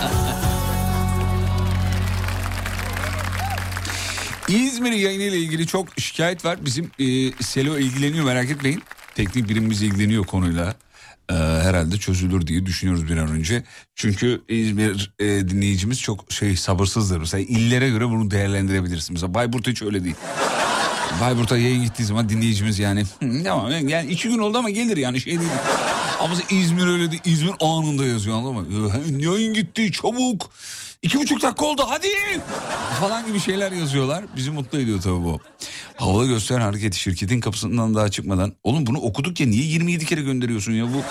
[4.56, 6.66] İzmir yayını ile ilgili çok şikayet var.
[6.66, 8.84] Bizim e, Selo ilgileniyor merak etmeyin.
[9.16, 10.76] Teknik birimimiz ilgileniyor konuyla.
[11.30, 13.64] E, herhalde çözülür diye düşünüyoruz bir an önce.
[13.96, 17.18] Çünkü İzmir e, dinleyicimiz çok şey sabırsızdır.
[17.20, 19.14] Mesela illere göre bunu değerlendirebilirsin.
[19.14, 20.16] Mesela Bayburt hiç öyle değil.
[21.22, 25.22] Bayburt'a yayın gittiği zaman dinleyicimiz yani "Hı, tamam yani iki gün oldu ama gelir yani
[25.22, 25.52] şey değil.
[26.20, 27.22] Ama İzmir öyle değil.
[27.26, 28.92] İzmir anında yazıyor anladın mı?
[29.20, 30.50] "Ee, Yayın gitti çabuk.
[31.02, 32.08] İki buçuk dakika oldu hadi
[33.00, 34.26] falan gibi şeyler yazıyorlar.
[34.36, 35.40] Bizi mutlu ediyor tabii bu.
[35.96, 38.54] Havalı gösteren hareketi şirketin kapısından daha çıkmadan.
[38.64, 41.02] Oğlum bunu okuduk ya niye 27 kere gönderiyorsun ya bu?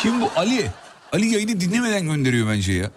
[0.00, 0.30] Kim bu?
[0.36, 0.70] Ali.
[1.12, 2.90] Ali yayını dinlemeden gönderiyor bence ya.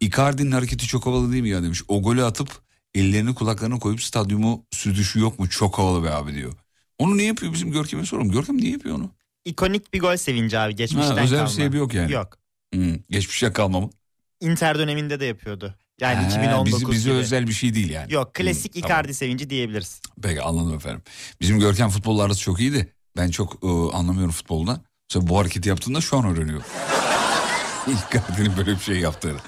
[0.00, 1.82] Icardi'nin hareketi çok havalı değil mi ya demiş.
[1.88, 2.48] O golü atıp
[2.94, 5.48] ellerini kulaklarına koyup stadyumu süzüşü yok mu?
[5.48, 6.52] Çok havalı be abi diyor.
[6.98, 8.30] Onu ne yapıyor bizim Görkem'e soralım.
[8.30, 9.10] Görkem niye yapıyor onu?
[9.44, 11.50] İkonik bir gol sevinci abi geçmişten Ha, özel kalma.
[11.50, 12.12] bir sebebi yok yani.
[12.12, 12.38] Yok.
[12.74, 13.90] Hmm, geçmişe kalma mı?
[14.40, 15.74] Inter döneminde de yapıyordu.
[16.00, 17.18] Yani Ha, 2019 bizi, bize gibi.
[17.18, 18.12] özel bir şey değil yani.
[18.12, 19.14] Yok klasik Hmm, Icardi tamam.
[19.14, 20.00] sevinci diyebiliriz.
[20.22, 21.02] Peki anladım efendim.
[21.40, 22.92] Bizim Görkem futbolla arası çok iyiydi.
[23.16, 23.66] Ben çok e,
[23.96, 24.84] anlamıyorum futboldan.
[25.10, 26.64] Mesela bu hareketi yaptığında şu an öğreniyorum.
[27.86, 29.38] Icardi'nin böyle bir şey yaptığını.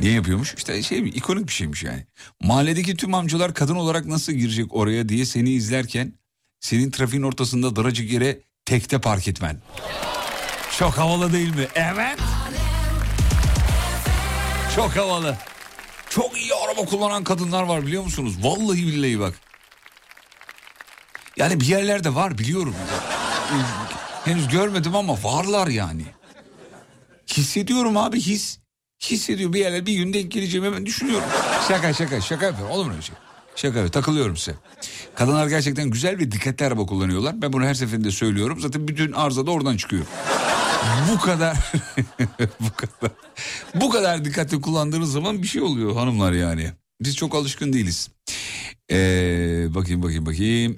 [0.00, 0.54] Niye yapıyormuş?
[0.56, 2.06] İşte şey ikonik bir şeymiş yani.
[2.42, 6.12] Mahalledeki tüm amcalar kadın olarak nasıl girecek oraya diye seni izlerken
[6.60, 9.60] senin trafiğin ortasında daracık yere tekte park etmen.
[10.78, 11.66] Çok havalı değil mi?
[11.74, 12.18] Evet.
[14.76, 15.36] Çok havalı.
[16.10, 18.34] Çok iyi araba kullanan kadınlar var biliyor musunuz?
[18.42, 19.34] Vallahi billahi bak.
[21.36, 22.74] Yani bir yerlerde var biliyorum.
[24.24, 26.04] Henüz görmedim ama varlar yani.
[27.26, 28.58] Hissediyorum abi his.
[29.02, 31.28] Hissediyor bir yerler bir gün denk geleceğimi hemen düşünüyorum.
[31.68, 33.14] Şaka şaka şaka yapıyorum olur mu öyle şey?
[33.56, 34.56] Şaka yapıyorum takılıyorum size.
[35.14, 37.42] Kadınlar gerçekten güzel ve dikkatli araba kullanıyorlar.
[37.42, 38.60] Ben bunu her seferinde söylüyorum.
[38.60, 40.04] Zaten bütün arıza da oradan çıkıyor.
[41.12, 41.56] Bu kadar
[42.60, 43.10] bu kadar
[43.74, 46.72] bu kadar dikkatli kullandığınız zaman bir şey oluyor hanımlar yani.
[47.00, 48.10] Biz çok alışkın değiliz.
[48.90, 50.76] Ee, bakayım bakayım bakayım.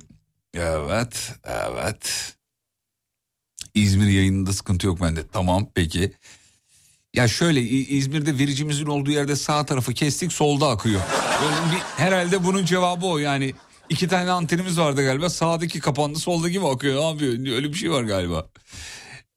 [0.55, 2.35] Evet evet.
[3.75, 5.21] İzmir yayınında sıkıntı yok bende.
[5.33, 6.13] Tamam peki.
[7.15, 11.01] Ya şöyle İzmir'de vericimizin olduğu yerde sağ tarafı kestik solda akıyor.
[11.73, 13.55] Bir, herhalde bunun cevabı o yani.
[13.89, 15.31] iki tane antenimiz vardı galiba.
[15.31, 18.47] Sağdaki kapandı soldaki mi akıyor abi öyle bir şey var galiba.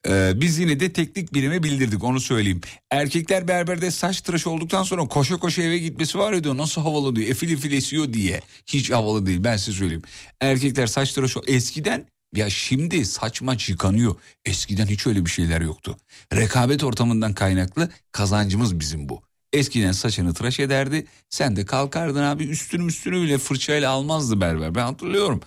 [0.08, 2.62] Ee, biz yine de teknik birime bildirdik onu söyleyeyim.
[2.92, 7.16] Erkekler berberde saç tıraşı olduktan sonra koşa koşa eve gitmesi var ya diyor nasıl havalı
[7.16, 7.28] diyor.
[7.28, 8.42] Efil efil esiyor diye.
[8.68, 10.04] Hiç havalı değil ben size söyleyeyim.
[10.42, 14.16] Erkekler saç tıraşı eskiden ya şimdi saç maç yıkanıyor.
[14.46, 15.98] Eskiden hiç öyle bir şeyler yoktu.
[16.34, 19.22] Rekabet ortamından kaynaklı kazancımız bizim bu.
[19.54, 21.08] Eskiden saçını tıraş ederdi.
[21.30, 24.76] Sen de kalkardın abi üstünü üstünü bile fırçayla almazdı berber.
[24.76, 25.42] Ben hatırlıyorum.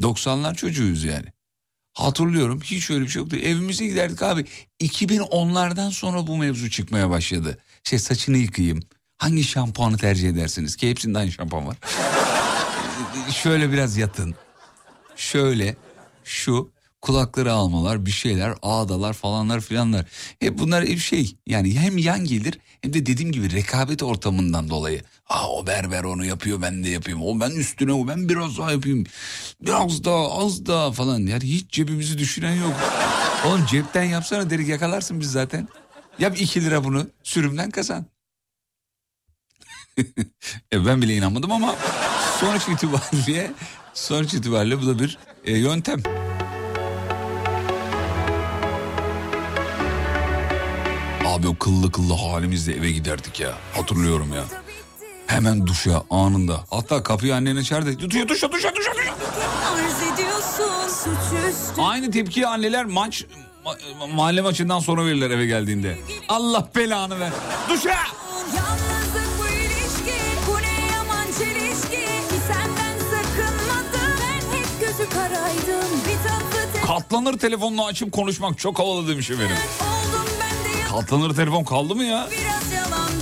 [0.00, 1.33] 90'lar çocuğuyuz yani.
[1.94, 3.36] Hatırlıyorum hiç öyle bir şey yoktu.
[3.36, 4.44] Evimize giderdik abi.
[4.80, 7.58] 2010'lardan sonra bu mevzu çıkmaya başladı.
[7.84, 8.80] Şey saçını yıkayayım.
[9.18, 10.76] Hangi şampuanı tercih edersiniz?
[10.76, 11.76] Ki hepsinde aynı şampuan var.
[13.42, 14.34] Şöyle biraz yatın.
[15.16, 15.76] Şöyle
[16.24, 16.72] şu
[17.02, 20.06] kulakları almalar bir şeyler ağdalar falanlar filanlar.
[20.40, 25.02] Hep bunlar hep şey yani hem yan gelir hem de dediğim gibi rekabet ortamından dolayı.
[25.28, 27.22] Aa o berber onu yapıyor ben de yapayım.
[27.22, 29.04] O ben üstüne o ben biraz daha yapayım.
[29.60, 31.18] Biraz daha az daha falan.
[31.20, 32.74] Yani hiç cebimizi düşünen yok.
[33.46, 35.68] Oğlum cepten yapsana derik yakalarsın biz zaten.
[36.18, 38.06] Yap 2 lira bunu sürümden kazan.
[40.72, 41.74] E, ben bile inanmadım ama
[42.40, 43.50] sonuç itibariyle
[43.94, 46.02] sonuç itibariyle bu da bir e, yöntem.
[51.26, 53.52] Abi o kıllı kıllı halimizle eve giderdik ya.
[53.74, 54.63] Hatırlıyorum ya.
[55.26, 56.64] Hemen duşa anında.
[56.70, 59.14] Hatta kapıyı annen açar da duşa duşa duşa duşa duşa.
[59.72, 63.24] Arz ediyorsun suçüstü Aynı tepkiyi anneler maç
[63.64, 65.98] ma- mahalle maçından sonra verirler eve geldiğinde.
[66.28, 67.30] Allah belanı ver.
[67.68, 67.96] Duşa!
[76.86, 79.56] Katlanır telefonunu açıp konuşmak çok havalı demiş efendim.
[79.80, 82.28] oldum ben de ya Katlanır telefon kaldı mı ya?
[82.30, 83.13] Biraz yalandım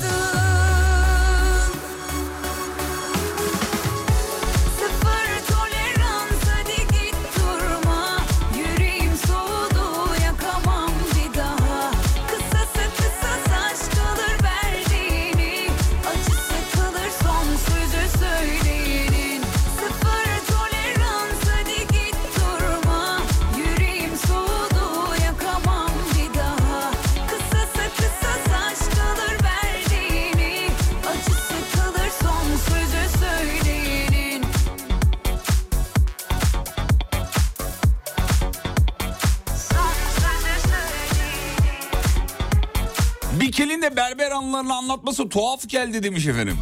[43.52, 46.58] Bikel'in de berber anılarını anlatması tuhaf geldi demiş efendim.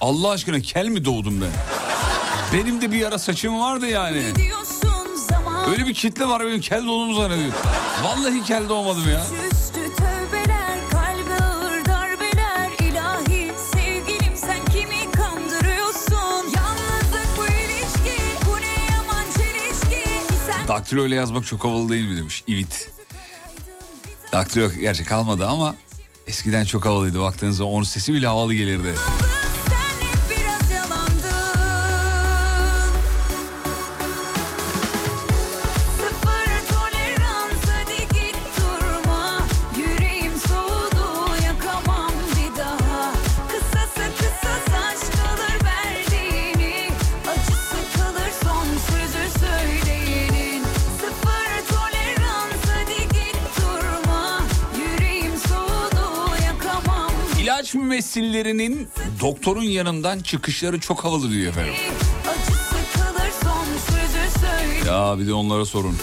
[0.00, 1.50] Allah aşkına kel mi doğdum ben?
[2.52, 4.22] Benim de bir ara saçım vardı yani.
[5.70, 7.52] Öyle bir kitle var benim kel doğduğumu zannediyor.
[8.04, 9.26] Vallahi kel doğmadım ya.
[20.68, 22.44] Daktilo ile yazmak çok havalı değil mi demiş.
[22.48, 22.90] Evet.
[24.32, 25.74] Daktilo gerçi kalmadı ama
[26.28, 27.20] eskiden çok havalıydı.
[27.20, 28.94] Baktığınızda onun sesi bile havalı gelirdi.
[57.88, 58.88] İlaç mümessillerinin
[59.20, 61.74] doktorun yanından çıkışları çok havalı diyor efendim.
[64.86, 65.96] Ya bir de onlara sorun.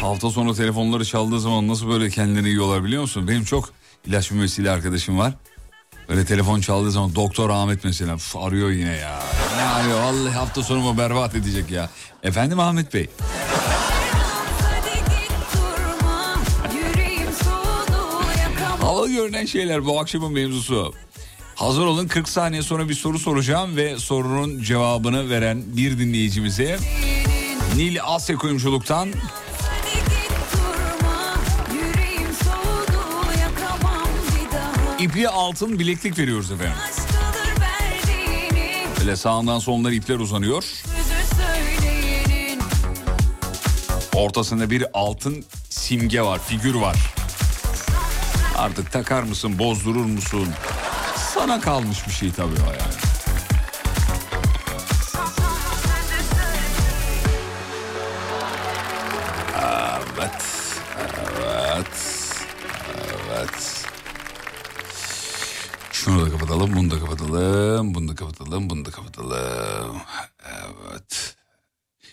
[0.00, 3.28] Hafta sonu telefonları çaldığı zaman nasıl böyle kendilerini yiyorlar biliyor musun?
[3.28, 3.70] Benim çok
[4.06, 5.34] ilaç mümessili arkadaşım var.
[6.08, 9.20] Böyle telefon çaldığı zaman doktor Ahmet mesela arıyor yine ya.
[9.56, 11.90] Ne arıyor vallahi hafta sonumu berbat edecek ya.
[12.22, 13.08] Efendim Ahmet Bey.
[18.84, 20.94] Havalı görünen şeyler bu akşamın mevzusu.
[21.54, 26.78] Hazır olun 40 saniye sonra bir soru soracağım ve sorunun cevabını veren bir dinleyicimize
[27.76, 29.08] Nil Asya Kuyumculuk'tan
[34.98, 36.76] ipi altın bileklik veriyoruz efendim.
[39.00, 40.64] Böyle sağından solundan ipler uzanıyor.
[44.14, 46.96] Ortasında bir altın simge var, figür var.
[48.58, 50.48] Artık takar mısın, bozdurur musun?
[51.34, 52.94] Sana kalmış bir şey tabii o yani.
[59.58, 60.42] Evet,
[61.38, 61.86] evet,
[63.10, 63.84] evet.
[65.92, 69.96] Şunu da kapatalım, bunu da kapatalım, bunu da kapatalım, bunu da kapatalım.
[70.44, 71.33] Evet.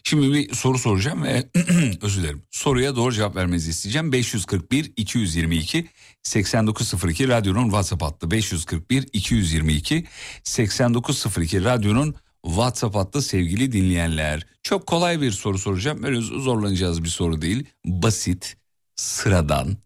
[0.03, 1.43] Şimdi bir soru soracağım ve
[2.01, 2.43] özür dilerim.
[2.51, 4.11] Soruya doğru cevap vermenizi isteyeceğim.
[4.11, 5.87] 541 222
[6.23, 8.31] 8902 radyonun WhatsApp hattı.
[8.31, 10.05] 541 222
[10.43, 14.45] 8902 radyonun WhatsApp hattı sevgili dinleyenler.
[14.63, 16.03] Çok kolay bir soru soracağım.
[16.03, 17.65] Öyle zorlanacağız bir soru değil.
[17.85, 18.57] Basit,
[18.95, 19.77] sıradan.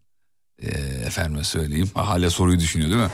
[0.62, 0.68] Ee,
[1.06, 1.90] efendime söyleyeyim.
[1.94, 3.10] Ha, Hala soruyu düşünüyor değil mi?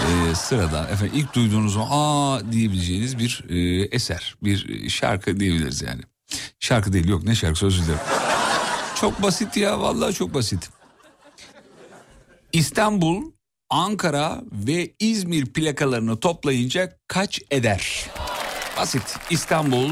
[0.00, 6.02] Ee, sıradan efendim ilk duyduğunuz o aa diyebileceğiniz bir e, eser, bir şarkı diyebiliriz yani.
[6.60, 8.00] Şarkı değil yok ne şarkısı özür dilerim.
[9.00, 10.70] Çok basit ya vallahi çok basit.
[12.52, 13.22] İstanbul,
[13.70, 18.06] Ankara ve İzmir plakalarını toplayınca kaç eder?
[18.76, 19.16] Basit.
[19.30, 19.90] İstanbul,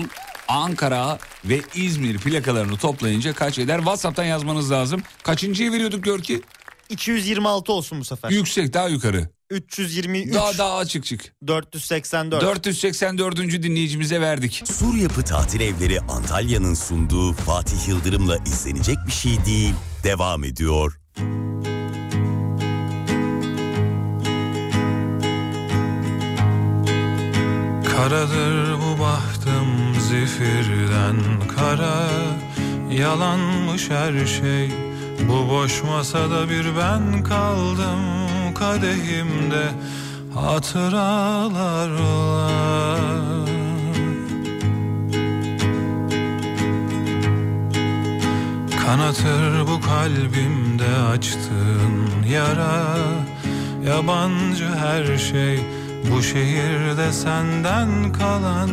[0.48, 3.78] Ankara ve İzmir plakalarını toplayınca kaç eder?
[3.78, 5.02] WhatsApp'tan yazmanız lazım.
[5.22, 6.42] Kaçıncıyı veriyorduk gör ki?
[6.88, 8.30] 226 olsun bu sefer.
[8.30, 9.28] Yüksek daha yukarı.
[9.50, 11.32] 323 Daha daha açık çık.
[11.46, 12.42] 484.
[12.42, 13.36] 484.
[13.38, 14.62] dinleyicimize verdik.
[14.78, 19.74] Sur Yapı Tatil Evleri Antalya'nın sunduğu Fatih Yıldırım'la izlenecek bir şey değil.
[20.04, 21.00] Devam ediyor.
[27.96, 31.16] Karadır bu bahtım zifirden
[31.56, 32.08] kara
[32.90, 34.70] Yalanmış her şey
[35.28, 38.27] Bu boş masada bir ben kaldım
[38.58, 39.68] Kadehimde
[40.34, 43.00] hatıralar var.
[48.86, 52.96] Kanatır bu kalbimde açtığın yara.
[53.86, 55.60] Yabancı her şey
[56.12, 58.70] bu şehirde senden kalan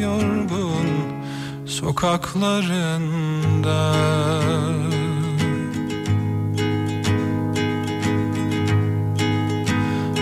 [0.00, 0.86] yorgun
[1.66, 3.92] sokaklarında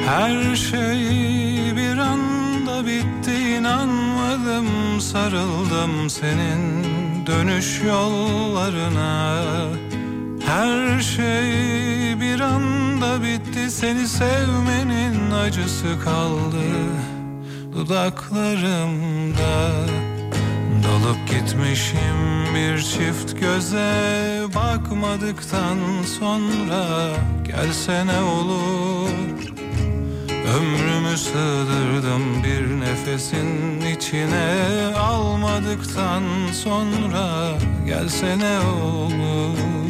[0.06, 6.84] Her şey bir anda bitti inanmadım sarıldım senin
[7.26, 9.42] dönüş yollarına.
[10.46, 11.50] Her şey
[12.20, 16.64] bir anda bitti seni sevmenin acısı kaldı
[17.72, 19.70] dudaklarımda.
[20.84, 25.78] Dalıp gitmişim bir çift göze bakmadıktan
[26.18, 26.84] sonra
[27.46, 29.33] gelsene olur
[30.44, 34.66] Ömrümü sığdırdım bir nefesin içine.
[34.96, 36.22] Almadıktan
[36.52, 39.83] sonra gelsene olur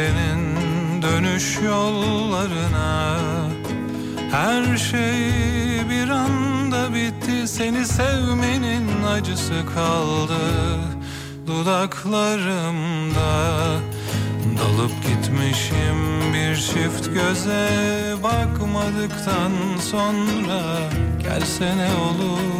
[0.00, 3.18] senin dönüş yollarına.
[4.30, 10.40] Her şey bir anda bitti seni sevmenin acısı kaldı
[11.46, 13.30] dudaklarımda.
[14.58, 17.68] Dalıp gitmişim bir çift göze
[18.22, 19.52] bakmadıktan
[19.90, 20.60] sonra.
[21.22, 22.50] Gelsene olur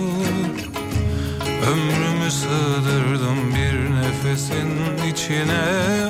[1.71, 4.00] Ömrümü sığdırdım bir
[4.31, 4.71] nefesin
[5.13, 5.63] içine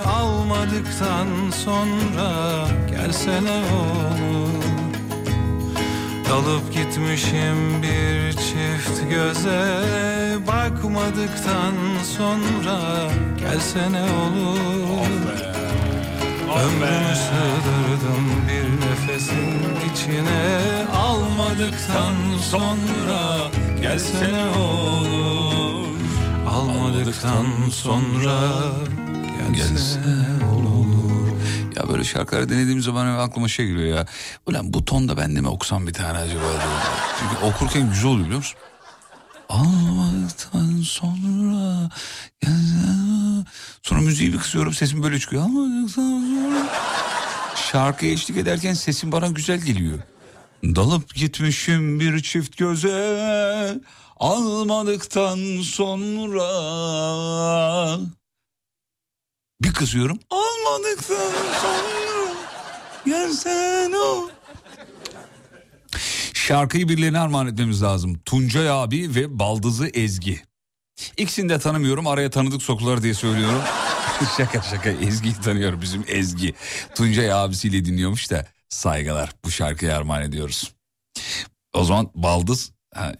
[0.06, 4.64] almadıktan sonra gelsene olur
[6.30, 9.82] Dalıp gitmişim bir çift göze
[10.46, 11.74] Bakmadıktan
[12.16, 12.78] sonra
[13.38, 15.40] gelsene olur
[16.62, 19.60] Ömrümü sığdırdım bir nefesin
[19.92, 20.60] içine
[20.96, 22.14] Almadıktan
[22.50, 23.50] sonra
[23.82, 25.99] gelsene olur
[26.50, 28.40] Almadıktan sonra
[29.56, 31.28] gelsene olur
[31.76, 34.06] Ya böyle şarkıları dinlediğim zaman aklıma şey geliyor ya.
[34.46, 36.42] Ulan bu tonda ben de mi okusam bir tane acaba.
[37.20, 38.58] Çünkü okurken güzel oluyor biliyor musun?
[39.48, 41.88] Almadıktan sonra
[42.42, 43.44] gelsene-
[43.82, 45.42] Sonra müziği bir kısıyorum sesim böyle çıkıyor.
[45.42, 46.68] Almadıktan sonra
[47.72, 49.98] Şarkıya eşlik ederken sesim bana güzel geliyor.
[50.64, 53.78] Dalıp gitmişim bir çift göze
[54.20, 56.48] almadıktan sonra
[59.62, 62.34] bir kızıyorum almadıktan sonra
[63.06, 64.30] gelsen o.
[66.34, 68.18] Şarkıyı birilerine armağan etmemiz lazım.
[68.24, 70.42] Tuncay abi ve Baldızı Ezgi.
[71.16, 73.62] İkisini de tanımıyorum araya tanıdık sokular diye söylüyorum.
[74.36, 76.54] şaka şaka Ezgi'yi tanıyorum bizim Ezgi.
[76.94, 80.74] Tuncay abisiyle dinliyormuş da saygılar bu şarkıyı armağan ediyoruz.
[81.74, 83.12] O zaman Baldız ha,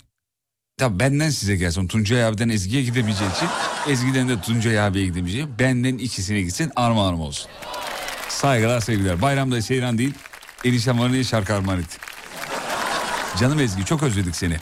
[0.81, 1.87] Tabii benden size gelsin.
[1.87, 3.49] Tuncay abiden Ezgi'ye gidemeyeceği için
[3.89, 7.51] Ezgi'den de Tuncay abiye gidemeyeceği benden ikisine gitsin armağanım olsun.
[8.29, 9.23] Saygılar sevgiler.
[9.23, 10.15] Bayramda seyran değil
[10.65, 11.99] eniştem bana niye şarkı armağan etti.
[13.41, 14.57] Canım Ezgi çok özledik seni.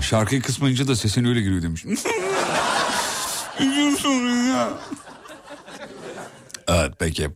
[0.00, 1.84] Şarkıyı kısmayınca da sesin öyle geliyor demiş.
[6.68, 7.30] Evet peki.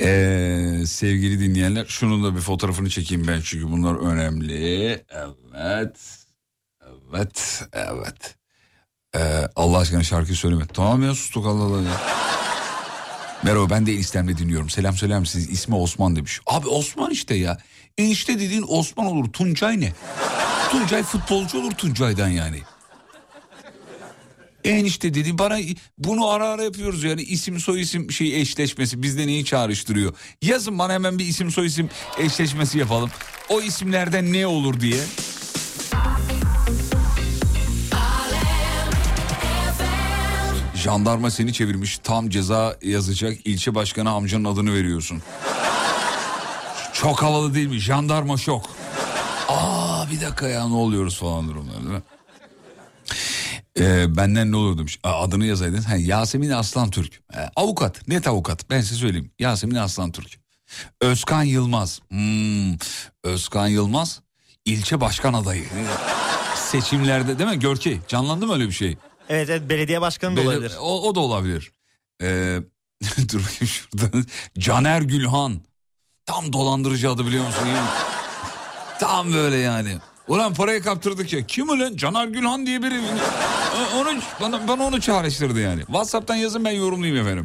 [0.00, 5.04] Ee, sevgili dinleyenler şunun da bir fotoğrafını çekeyim ben çünkü bunlar önemli.
[5.10, 5.96] Evet.
[7.12, 7.62] Evet.
[7.72, 8.34] Evet.
[9.16, 10.66] Ee, Allah aşkına şarkıyı söyleme.
[10.66, 11.82] Tamam ya sustuk Allah Allah.
[11.82, 12.00] ya.
[13.42, 14.70] Merhaba ben de eniştemle dinliyorum.
[14.70, 15.50] Selam söyler misiniz?
[15.50, 16.40] İsmi Osman demiş.
[16.46, 17.58] Abi Osman işte ya.
[17.98, 19.32] Enişte dediğin Osman olur.
[19.32, 19.92] Tuncay ne?
[20.70, 22.62] Tuncay futbolcu olur Tuncay'dan yani.
[24.64, 25.58] Enişte dedi bana
[25.98, 30.14] bunu ara ara yapıyoruz yani isim soy isim şey eşleşmesi bizde neyi çağrıştırıyor.
[30.42, 31.88] Yazın bana hemen bir isim soy isim
[32.18, 33.10] eşleşmesi yapalım.
[33.48, 35.00] O isimlerden ne olur diye.
[40.74, 45.22] Jandarma seni çevirmiş tam ceza yazacak ilçe başkanı amcanın adını veriyorsun.
[46.92, 47.78] Çok havalı değil mi?
[47.78, 48.64] Jandarma şok.
[49.48, 52.02] Aa bir dakika ya ne oluyoruz falan durumlar değil mi?
[53.80, 54.98] Ee, benden ne olur demiş.
[55.04, 55.82] Adını yazaydın.
[55.82, 57.20] Ha, Yasemin Aslan Türk.
[57.34, 58.08] Ee, avukat.
[58.08, 58.70] Net avukat.
[58.70, 59.30] Ben size söyleyeyim.
[59.38, 60.40] Yasemin Aslan Türk.
[61.00, 62.00] Özkan Yılmaz.
[62.08, 62.74] Hmm,
[63.24, 64.20] Özkan Yılmaz
[64.64, 65.64] ilçe başkan adayı.
[66.56, 67.98] Seçimlerde değil mi Görkey?
[68.08, 68.96] Canlandı mı öyle bir şey?
[69.28, 70.72] Evet evet belediye başkanı da Böyle- olabilir.
[70.80, 71.72] O, o da olabilir.
[72.22, 72.58] Ee,
[73.32, 74.18] dur bakayım şurada.
[74.58, 75.60] Caner Gülhan.
[76.26, 77.68] Tam dolandırıcı adı biliyor musun?
[79.00, 79.98] Tam böyle yani.
[80.28, 81.46] Ulan parayı kaptırdık ya.
[81.46, 81.96] Kim ulan?
[81.96, 83.00] Caner Gülhan diye biri.
[83.96, 85.80] Onu, bana, bana onu çağrıştırdı yani.
[85.80, 87.44] Whatsapp'tan yazın ben yorumlayayım efendim.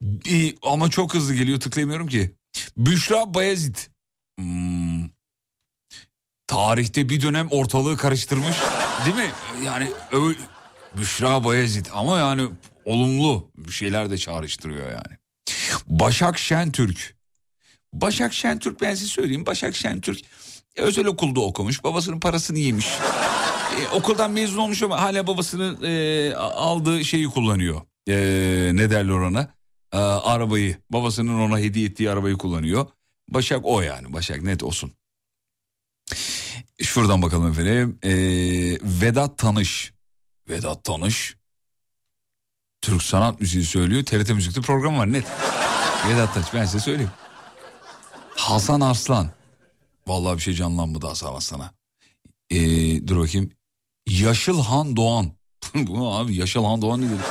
[0.00, 2.34] Bir, ama çok hızlı geliyor tıklayamıyorum ki.
[2.76, 3.76] Büşra Bayezid.
[4.38, 5.08] Hmm.
[6.46, 8.56] Tarihte bir dönem ortalığı karıştırmış.
[9.04, 9.30] Değil mi?
[9.64, 10.38] Yani öyle,
[10.98, 12.48] Büşra Bayezid ama yani
[12.84, 15.18] olumlu bir şeyler de çağrıştırıyor yani.
[15.86, 17.16] Başak Şentürk.
[17.92, 19.46] Başak Şentürk ben size söyleyeyim.
[19.46, 20.20] Başak Şentürk
[20.76, 21.84] özel okulda okumuş.
[21.84, 22.88] Babasının parasını yemiş.
[23.80, 27.80] E, okuldan mezun olmuş ama hala babasının e, aldığı şeyi kullanıyor.
[28.08, 28.14] E,
[28.74, 29.48] ne derler ona?
[29.92, 30.76] E, arabayı.
[30.90, 32.86] Babasının ona hediye ettiği arabayı kullanıyor.
[33.28, 34.12] Başak o yani.
[34.12, 34.92] Başak net olsun.
[36.82, 37.98] Şuradan bakalım efendim.
[38.02, 38.12] E,
[39.02, 39.92] Vedat Tanış.
[40.48, 41.36] Vedat Tanış.
[42.80, 44.04] Türk sanat müziği söylüyor.
[44.04, 45.24] TRT Müzik'te program var net.
[46.08, 47.10] Vedat Tanış ben size söyleyeyim.
[48.36, 49.30] Hasan Arslan.
[50.06, 51.74] Vallahi bir şey canlanmadı Hasan Arslan'a.
[52.50, 53.50] Ee, dur bakayım.
[54.08, 55.32] Yaşıl Han Doğan.
[55.74, 57.22] Bu abi Yaşıl Han Doğan ne dedi?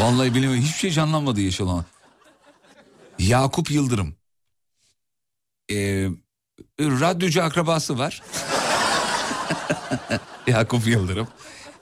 [0.00, 1.84] Vallahi bilmiyorum hiçbir şey canlanmadı Yaşıl Han.
[3.18, 4.16] Yakup Yıldırım.
[5.70, 6.08] Ee,
[6.80, 8.22] radyocu akrabası var.
[10.46, 11.28] Yakup Yıldırım.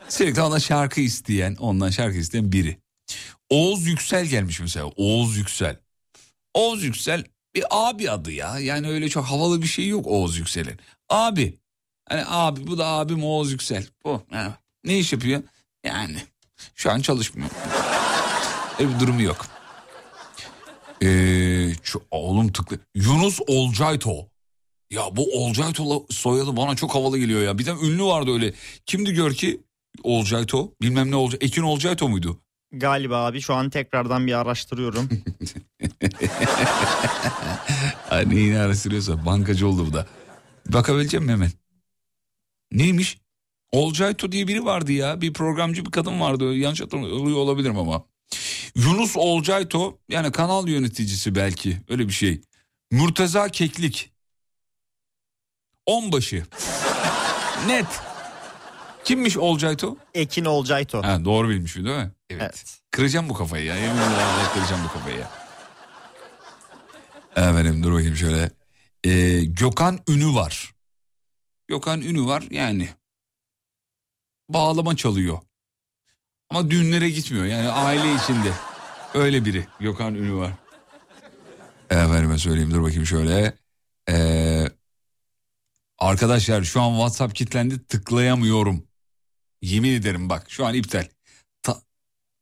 [0.09, 2.81] Sürekli ona şarkı isteyen, ondan şarkı isteyen biri.
[3.51, 4.87] Oğuz Yüksel gelmiş mesela.
[4.97, 5.81] Oğuz Yüksel.
[6.55, 7.25] Oğuz Yüksel
[7.55, 8.59] bir abi adı ya.
[8.59, 10.77] Yani öyle çok havalı bir şey yok Oğuz Yüksel'in.
[11.09, 11.59] Abi.
[12.09, 13.87] Hani abi bu da abim Oğuz Yüksel.
[14.05, 14.23] Bu.
[14.31, 14.59] Ha.
[14.85, 15.43] Ne iş yapıyor?
[15.85, 16.17] Yani
[16.75, 17.51] şu an çalışmıyor.
[18.79, 19.47] Öyle bir durumu yok.
[21.03, 22.79] Ee, şu, oğlum tıklı.
[22.95, 24.29] Yunus Olcayto.
[24.91, 27.59] Ya bu Olcayto soyadı bana çok havalı geliyor ya.
[27.59, 28.55] Bir de ünlü vardı öyle.
[28.87, 29.61] Kimdi gör ki?
[30.03, 30.73] Olcayto.
[30.83, 31.45] Bilmem ne olacak.
[31.45, 32.41] Ekin Olcayto muydu?
[32.73, 35.09] Galiba abi şu an tekrardan bir araştırıyorum.
[38.21, 40.07] neyini araştırıyorsa bankacı oldu bu da.
[40.67, 41.51] Bakabileceğim mi hemen?
[42.73, 43.19] Neymiş?
[43.73, 45.21] Olcayto diye biri vardı ya.
[45.21, 46.55] Bir programcı bir kadın vardı.
[46.55, 48.05] Yanlış hatırlıyor olabilirim ama.
[48.77, 52.41] Yunus Olcayto yani kanal yöneticisi belki öyle bir şey.
[52.91, 54.13] Murtaza Keklik.
[55.87, 56.47] Onbaşı.
[57.67, 57.87] Net.
[59.05, 59.97] Kimmiş Olcayto?
[60.15, 61.03] Ekin Olcayto.
[61.03, 62.11] Ha, doğru bilmiş değil mi?
[62.31, 62.43] Evet.
[62.43, 62.79] Evet.
[62.91, 63.77] Kıracağım bu kafayı ya.
[63.77, 64.17] Yemin ederim
[64.55, 65.31] kıracağım bu kafayı ya.
[67.37, 68.51] Efendim dur bakayım şöyle.
[69.05, 70.75] Ee, Gökhan Ünü var.
[71.69, 72.89] Gökhan Ünü var yani.
[74.49, 75.39] Bağlama çalıyor.
[76.51, 78.53] Ama düğünlere gitmiyor yani aile içinde.
[79.15, 80.53] Öyle biri Gökhan Ünü var.
[81.91, 83.55] Efendime söyleyeyim dur bakayım şöyle.
[84.09, 84.65] Ee,
[85.99, 88.87] arkadaşlar şu an WhatsApp kilitlendi tıklayamıyorum.
[89.63, 91.09] Yemin ederim bak şu an iptal.
[91.63, 91.83] Ta-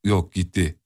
[0.05, 0.79] Yok gitti.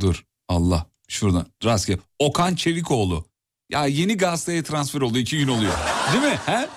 [0.00, 1.98] Dur Allah şuradan rastgele.
[2.18, 3.29] Okan Çevikoğlu.
[3.70, 5.72] Ya yeni Galatasaray'a transfer oldu iki gün oluyor.
[6.12, 6.38] Değil mi?
[6.46, 6.68] He?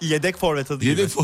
[0.00, 1.14] Yedek forvet adı Yedi, gibi.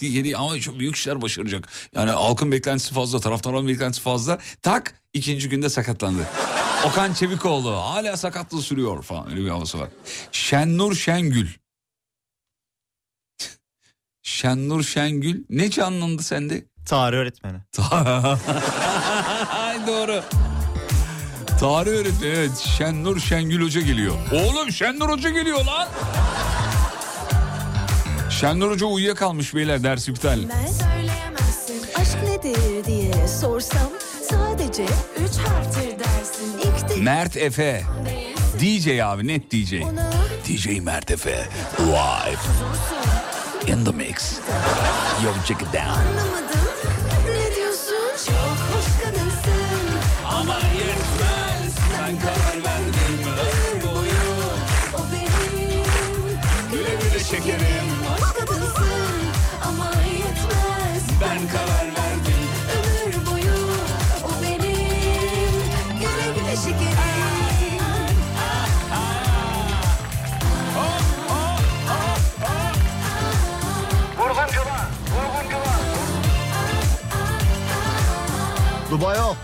[0.16, 1.68] yedi ama çok büyük işler başaracak.
[1.94, 4.38] Yani halkın beklentisi fazla, taraftarların beklentisi fazla.
[4.62, 6.26] Tak ikinci günde sakatlandı.
[6.86, 9.88] Okan Çevikoğlu hala sakatlığı sürüyor falan öyle bir havası var.
[10.32, 11.48] Şennur Şengül.
[14.22, 16.64] Şennur Şengül ne canlandı sende?
[16.86, 17.58] Tarih öğretmeni.
[19.50, 20.22] Ay doğru.
[21.60, 24.14] Tarih öğretmeni evet Şennur Şengül Hoca geliyor.
[24.32, 25.88] Oğlum Şennur Hoca geliyor lan.
[28.30, 30.38] Şennur Hoca uyuyakalmış beyler ders iptal.
[31.96, 33.90] Aşk nedir diye sorsam
[34.30, 34.84] sadece
[35.18, 36.58] üç harftir dersin.
[36.58, 37.82] İlk de Mert Efe.
[38.60, 39.72] DJ abi net DJ.
[39.72, 40.10] ona
[40.48, 41.48] DJ Mert Efe.
[41.78, 42.40] Live.
[43.66, 44.38] In the mix.
[45.24, 45.78] Yo check it down.
[45.78, 46.60] anlamadım.
[47.28, 48.26] Ne diyorsun?
[48.26, 49.60] Çok hoş kadınsın.
[50.26, 50.69] Ama
[57.30, 57.88] şekerim.
[58.08, 58.84] Hoş kadınsın
[59.68, 61.04] ama yetmez.
[61.20, 62.40] Ben karar verdim.
[62.76, 63.54] Ömür boyu
[64.24, 64.60] o benim.
[66.00, 67.20] Güle güle şekerim.
[78.90, 79.36] Dubai yok.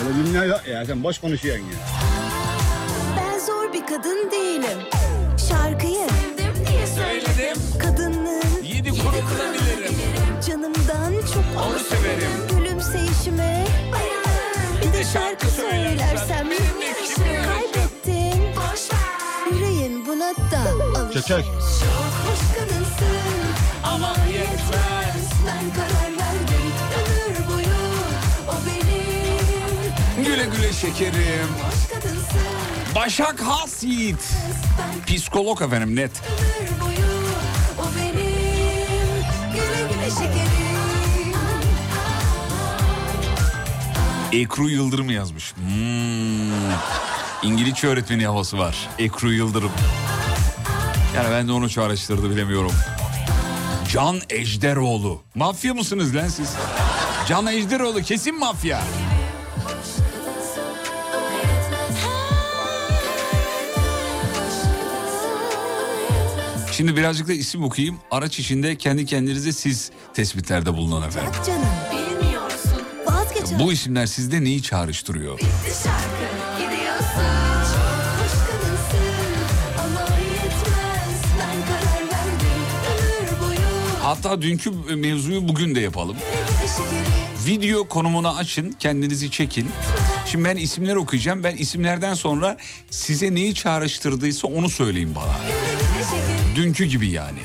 [0.00, 2.01] Öyle dünya yok ya sen boş konuşuyorsun ya.
[3.82, 4.78] Bir kadın değilim.
[5.48, 7.62] Şarkıyı sevdim diye söyledim.
[7.78, 9.94] Kadının Yedi kurukunu bilirim.
[10.48, 12.30] canımdan çok Onu severim.
[12.50, 13.64] Gülümseyişime
[14.82, 16.48] bir de şarkı söylersem
[17.44, 18.42] kaybettin.
[19.52, 21.22] Yüreğin buna da alışır.
[21.28, 23.32] Çok hoş kadınsın
[23.84, 25.30] ama yetmez.
[25.46, 27.76] Ben karar verdim ömür boyu
[28.48, 30.24] o benim.
[30.24, 31.48] Güle güle şekerim.
[31.64, 34.34] Hoş kadınsın Başak Hasyiğit.
[34.78, 36.10] ben Psikolog efendim net.
[44.32, 45.54] Ekru Yıldırım yazmış.
[45.54, 46.72] Hmm.
[47.42, 48.88] İngilizce öğretmeni havası var.
[48.98, 49.70] Ekru Yıldırım.
[51.16, 52.72] Yani ben de onu çağrıştırdı bilemiyorum.
[53.92, 55.22] Can Ejderoğlu.
[55.34, 56.50] Mafya mısınız lan siz?
[57.28, 58.82] Can Ejderoğlu kesin mafya.
[66.72, 67.98] Şimdi birazcık da isim okuyayım.
[68.10, 71.32] Araç içinde kendi kendinize siz tespitlerde bulunun efendim.
[71.46, 75.38] Canım bilmiyorsun vazgeç Bu isimler sizde neyi çağrıştırıyor?
[75.38, 77.72] Şarkı yetmez
[84.02, 86.16] Hatta dünkü mevzuyu bugün de yapalım.
[87.46, 89.68] Video konumunu açın, kendinizi çekin.
[90.26, 91.44] Şimdi ben isimleri okuyacağım.
[91.44, 92.56] Ben isimlerden sonra
[92.90, 95.32] size neyi çağrıştırdıysa onu söyleyin bana.
[96.54, 97.38] Dünkü gibi yani.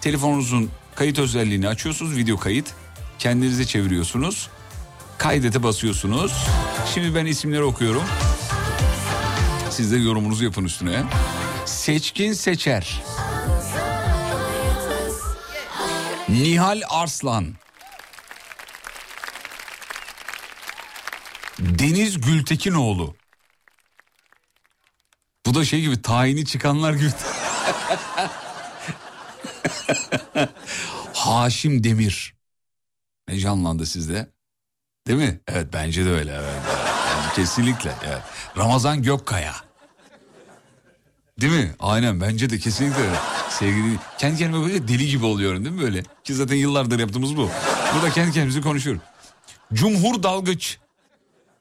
[0.00, 2.66] Telefonunuzun kayıt özelliğini açıyorsunuz, video kayıt.
[3.18, 4.48] Kendinizi çeviriyorsunuz.
[5.18, 6.32] Kaydete basıyorsunuz.
[6.94, 8.04] Şimdi ben isimleri okuyorum.
[9.70, 11.02] Siz de yorumunuzu yapın üstüne.
[11.64, 13.02] Seçkin Seçer.
[16.28, 17.54] Nihal Arslan.
[21.58, 23.14] Deniz Gültekinoğlu.
[25.46, 27.10] Bu da şey gibi tayini çıkanlar gibi.
[31.14, 32.34] Haşim Demir.
[33.28, 34.30] Ne canlandı sizde?
[35.06, 35.40] Değil mi?
[35.48, 36.32] Evet bence de öyle.
[36.32, 36.62] Evet.
[37.10, 37.92] Yani kesinlikle.
[38.06, 38.22] Evet.
[38.56, 39.54] Ramazan Gökkaya.
[41.40, 41.74] Değil mi?
[41.80, 43.16] Aynen bence de kesinlikle öyle.
[43.50, 46.02] Sevgili kendi kendime böyle deli gibi oluyorum değil mi böyle?
[46.24, 47.50] Ki zaten yıllardır yaptığımız bu.
[47.94, 49.02] Burada kendi kendimize konuşuyorum.
[49.72, 50.78] Cumhur Dalgıç.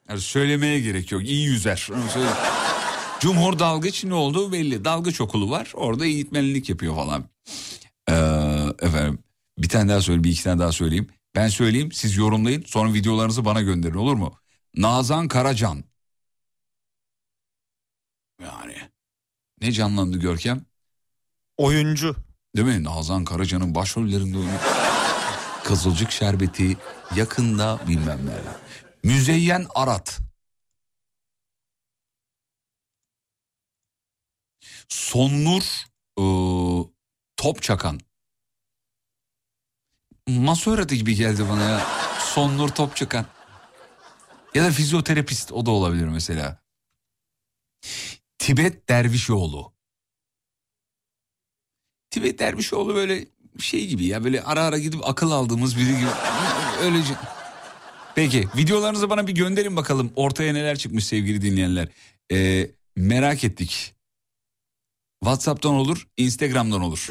[0.09, 1.23] Yani söylemeye gerek yok.
[1.23, 1.89] İyi yüzer.
[1.93, 2.29] Onu söyle.
[3.23, 4.85] Cumhur Dalgıç ne olduğu belli.
[4.85, 5.71] Dalgıç okulu var.
[5.75, 7.25] Orada eğitmenlik yapıyor falan.
[8.09, 8.13] Ee,
[8.87, 9.19] efendim
[9.57, 11.09] bir tane daha söyle bir iki tane daha söyleyeyim.
[11.35, 14.33] Ben söyleyeyim siz yorumlayın sonra videolarınızı bana gönderin olur mu?
[14.75, 15.83] Nazan Karacan.
[18.41, 18.75] Yani
[19.61, 20.65] ne canlandı Görkem?
[21.57, 22.15] Oyuncu.
[22.55, 22.83] Değil mi?
[22.83, 24.59] Nazan Karacan'ın başrollerinde oynuyor.
[25.63, 26.77] Kızılcık Şerbeti
[27.15, 28.55] yakında bilmem neler.
[29.03, 30.19] Müzeyyen Arat.
[34.93, 35.63] Sonnur
[36.19, 36.85] ıı,
[37.37, 37.99] Top Çakan.
[40.27, 41.87] Masa öğreti gibi geldi bana ya.
[42.19, 43.25] Sonnur Top Çakan.
[44.55, 46.63] Ya da fizyoterapist o da olabilir mesela.
[48.37, 49.73] Tibet Dervişoğlu.
[52.09, 53.27] Tibet Dervişoğlu böyle
[53.59, 56.09] şey gibi ya böyle ara ara gidip akıl aldığımız biri gibi.
[56.81, 57.13] Öylece.
[58.15, 61.87] Peki videolarınızı bana bir gönderin bakalım ortaya neler çıkmış sevgili dinleyenler.
[62.31, 63.92] Ee, merak ettik.
[65.23, 67.09] WhatsApp'tan olur, Instagram'dan olur.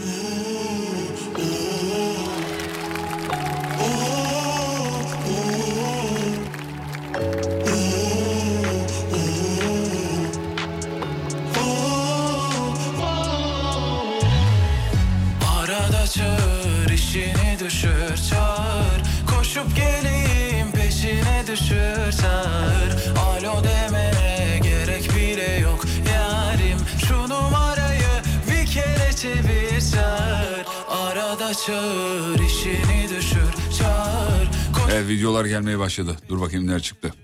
[31.54, 36.16] Çağır işini düşür çağır Koş- Evet videolar gelmeye başladı.
[36.28, 37.14] Dur bakayım neler çıktı.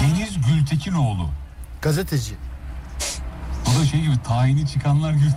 [0.00, 1.30] Deniz Gültekinoğlu.
[1.82, 2.34] Gazeteci.
[3.66, 5.30] O da şey gibi tayini çıkanlar gibi.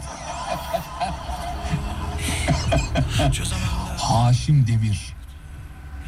[3.97, 5.13] Haşim Demir.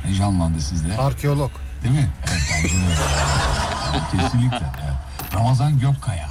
[0.05, 0.97] Ne canlandı sizde?
[0.97, 1.51] Arkeolog.
[1.83, 2.09] Değil mi?
[2.27, 4.23] Evet bence öyle.
[4.23, 4.71] Kesinlikle.
[4.83, 5.33] Evet.
[5.33, 6.29] Ramazan Gökkaya.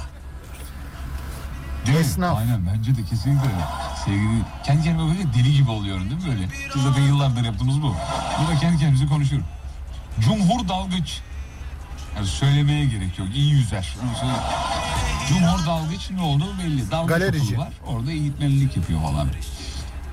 [1.85, 2.03] Değil mi?
[2.03, 2.37] Esnaf.
[2.37, 3.63] Aynen bence de kesinlikle öyle.
[4.05, 6.47] Sevgili, kendi kendime böyle deli gibi oluyorum değil mi böyle?
[6.73, 7.95] Siz zaten yıllardır yaptığımız bu.
[8.39, 9.47] Burada kendi kendimize konuşuyorum.
[10.19, 11.19] Cumhur Dalgıç.
[12.15, 13.27] Yani söylemeye gerek yok.
[13.35, 13.95] İyi yüzer.
[15.29, 16.91] Cumhur Dalgıç ne olduğu belli.
[16.91, 17.43] Dalgıç Galerici.
[17.53, 17.73] okulu var.
[17.87, 19.27] Orada eğitmenlik yapıyor falan.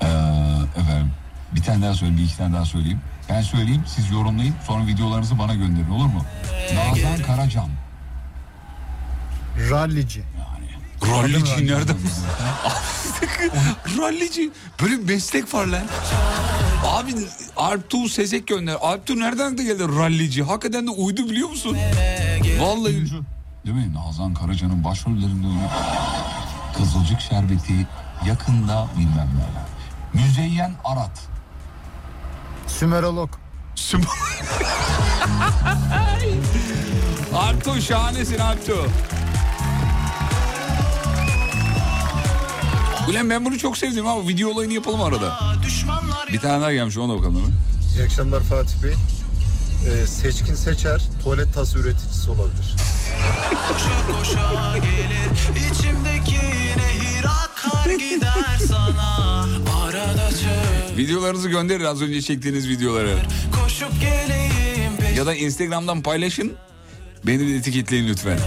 [0.02, 0.06] Ee,
[0.80, 1.12] efendim
[1.52, 3.00] bir tane daha söyleyeyim, bir iki tane daha söyleyeyim.
[3.28, 4.54] Ben söyleyeyim, siz yorumlayın.
[4.66, 6.24] Sonra videolarınızı bana gönderin olur mu?
[6.74, 7.68] Nazan Karacan.
[9.70, 10.22] Rallici.
[11.06, 11.96] Rallici nereden?
[13.98, 14.50] Rallici.
[14.82, 15.82] Böyle bir meslek var lan.
[16.86, 17.14] Abi
[17.56, 18.76] Alptuğ Sezek gönder.
[18.80, 20.42] Alptuğ nereden de geldi rallici?
[20.42, 21.76] Hakikaten de uydu biliyor musun?
[22.60, 23.06] Vallahi.
[23.66, 23.94] Değil mi?
[23.94, 25.70] Nazan Karaca'nın başrollerinde oynuyor.
[26.76, 27.86] Kızılcık Şerbeti
[28.26, 30.24] yakında bilmem neler.
[30.26, 31.20] Müzeyyen Arat.
[32.66, 33.30] Sümerolog.
[33.76, 34.04] Süm-
[37.34, 38.86] Alptuğ şahanesin Alptuğ.
[43.08, 45.38] Ulan ben bunu çok sevdim ama video olayını yapalım arada.
[46.32, 47.36] Bir tane daha gelmiş ona bakalım.
[47.36, 47.52] hemen.
[47.96, 48.92] İyi akşamlar Fatih Bey.
[49.86, 52.76] Ee, seçkin seçer, tuvalet tası üreticisi olabilir.
[53.68, 56.46] Koşa koşa gelir içimdeki
[56.76, 59.42] nehir akar gider sana
[59.84, 60.30] Arada
[60.96, 63.16] Videolarınızı gönderin az önce çektiğiniz videoları.
[63.62, 66.52] koşup geleyim Ya da Instagram'dan paylaşın.
[67.26, 68.38] Beni de etiketleyin lütfen.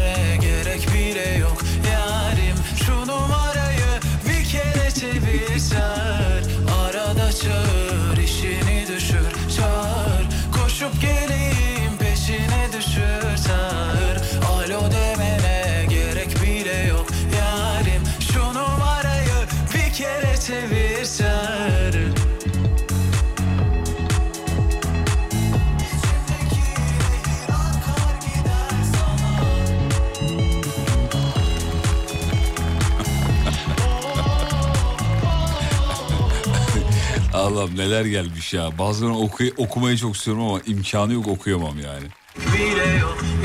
[37.53, 38.77] Allah'ım neler gelmiş ya.
[38.77, 42.07] Bazen oku- okumayı çok istiyorum ama imkanı yok okuyamam yani.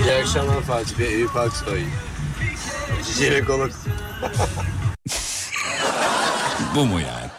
[0.05, 1.83] İyi akşamlar Fatih Bey, Eyüp Aksoy.
[3.19, 3.71] Jinekolog.
[6.75, 7.31] Bu mu yani?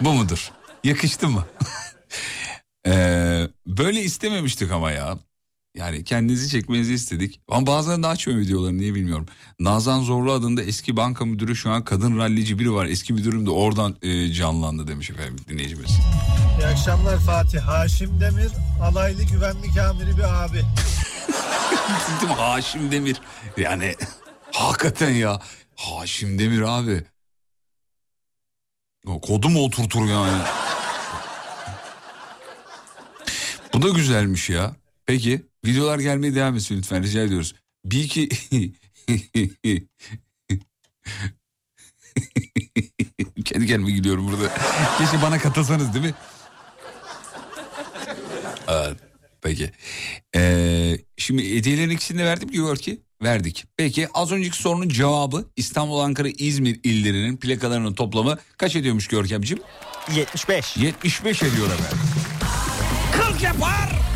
[0.00, 0.50] Bu mudur?
[0.84, 1.44] Yakıştı mı?
[2.86, 5.18] Ee, böyle istememiştik ama ya.
[5.74, 7.40] Yani kendinizi çekmenizi istedik.
[7.48, 9.26] Ama bazen de açmıyor videolarını niye bilmiyorum.
[9.60, 12.86] Nazan Zorlu adında eski banka müdürü şu an kadın rallici biri var.
[12.86, 15.90] Eski müdürüm de oradan e, canlandı demiş efendim dinleyicimiz.
[16.60, 17.60] İyi akşamlar Fatih.
[17.60, 18.52] Haşim Demir,
[18.82, 20.62] alaylı güvenlik amiri bir abi.
[22.20, 22.36] Değil mi?
[22.38, 23.20] Haşim Demir.
[23.56, 23.94] Yani
[24.52, 25.40] hakikaten ya.
[25.76, 27.04] Haşim Demir abi.
[29.06, 30.42] O kodu mu oturtur yani?
[33.74, 34.76] Bu da güzelmiş ya.
[35.06, 37.54] Peki Videolar gelmeye devam etsin lütfen rica ediyoruz.
[37.84, 38.28] Bir iki...
[43.44, 44.54] Kendi kendime gülüyorum burada.
[44.98, 46.14] Keşke bana katılsanız değil mi?
[48.68, 48.96] Evet,
[49.42, 49.70] peki.
[50.36, 53.00] Ee, şimdi hediyelerin ikisini de verdik diyor ki.
[53.22, 53.64] Verdik.
[53.76, 59.62] Peki az önceki sorunun cevabı İstanbul, Ankara, İzmir illerinin plakalarının toplamı kaç ediyormuş Görkemciğim?
[60.14, 60.76] 75.
[60.76, 61.98] 75 ediyor efendim.
[63.12, 64.09] 40 yapar.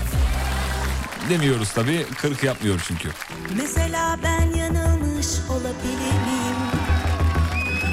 [1.31, 2.07] Demiyoruz tabii.
[2.16, 3.09] 40 yapmıyor çünkü.
[3.57, 6.59] Mesela ben yanılmış olabilir miyim?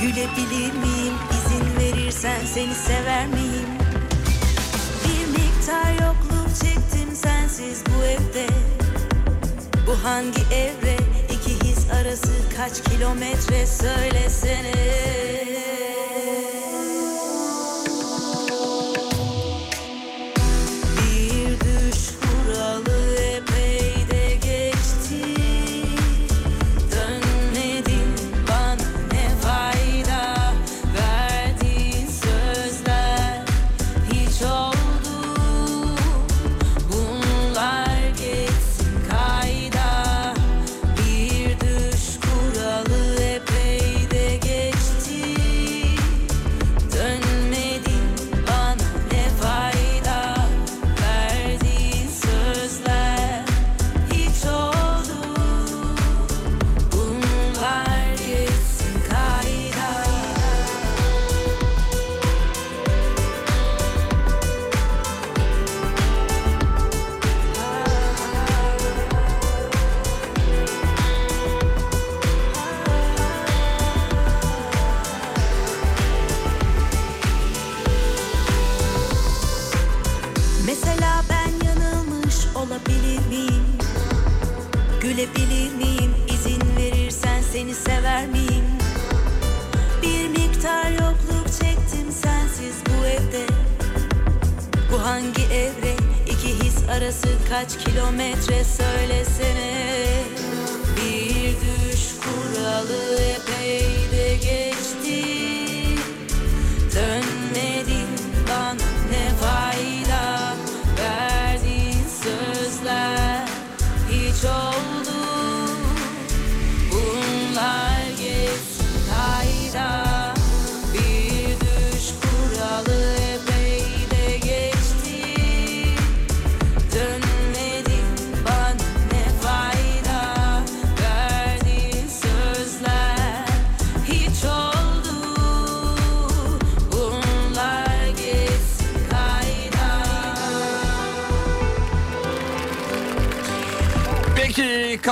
[0.01, 1.13] Gülebilir miyim?
[1.31, 3.69] İzin verirsen seni sever miyim?
[5.05, 8.47] Bir miktar yokluk çektim sensiz bu evde.
[9.87, 10.97] Bu hangi evre?
[11.33, 14.71] İki his arası kaç kilometre söylesene.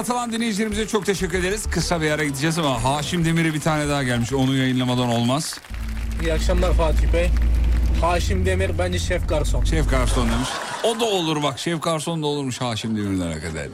[0.10, 1.64] Katılan dinleyicilerimize çok teşekkür ederiz.
[1.72, 4.34] Kısa bir ara gideceğiz ama Haşim Demir'e bir tane daha gelmiş.
[4.34, 5.60] Onu yayınlamadan olmaz.
[6.22, 7.30] İyi akşamlar Fatih Bey.
[8.02, 9.64] Haşim Demir bence şef garson.
[9.64, 10.50] Şef Garson demiş.
[10.84, 11.60] O da olur bak.
[11.60, 13.70] Şef Garson da olurmuş Haşim Demir'den hakikaten.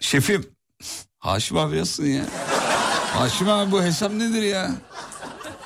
[0.00, 0.46] Şefim.
[1.18, 2.24] Haşim abi nasılsın ya?
[3.12, 4.70] Haşim abi bu hesap nedir ya?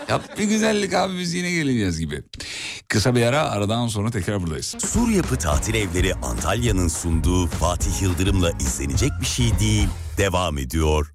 [0.09, 2.23] Yap bir güzellik abi biz yine geleceğiz gibi.
[2.89, 4.77] Kısa bir ara aradan sonra tekrar buradayız.
[4.79, 9.89] Sur Yapı Tatil Evleri Antalya'nın sunduğu Fatih Yıldırım'la izlenecek bir şey değil.
[10.19, 11.15] Devam ediyor.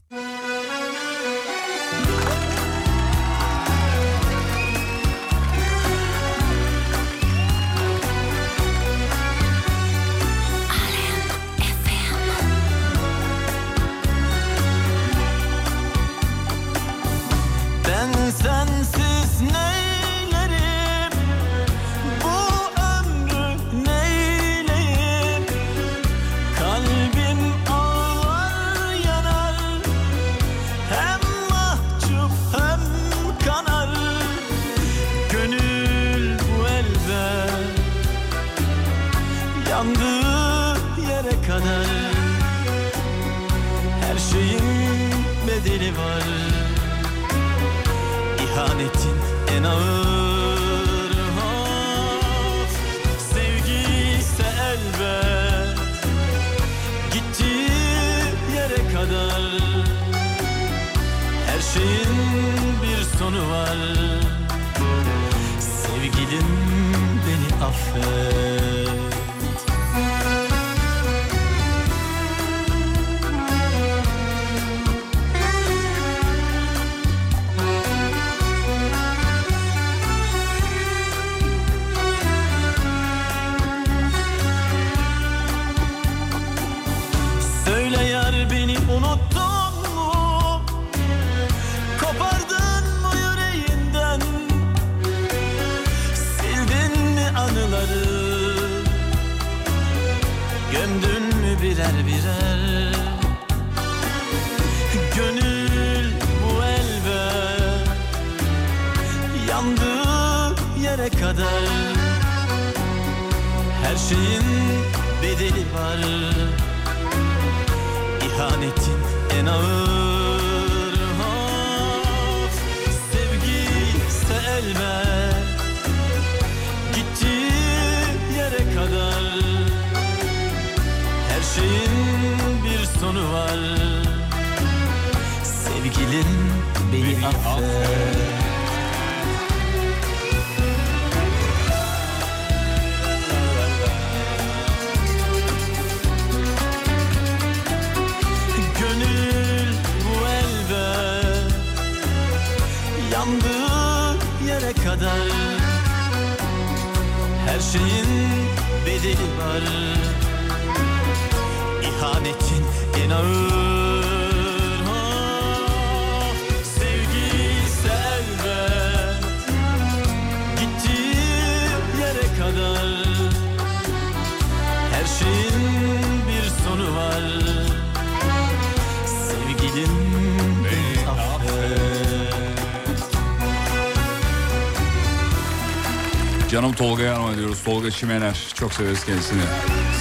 [186.53, 187.63] Canım Tolga'ya armağan ediyoruz.
[187.63, 188.53] Tolga Çimener.
[188.53, 189.41] Çok severiz kendisini.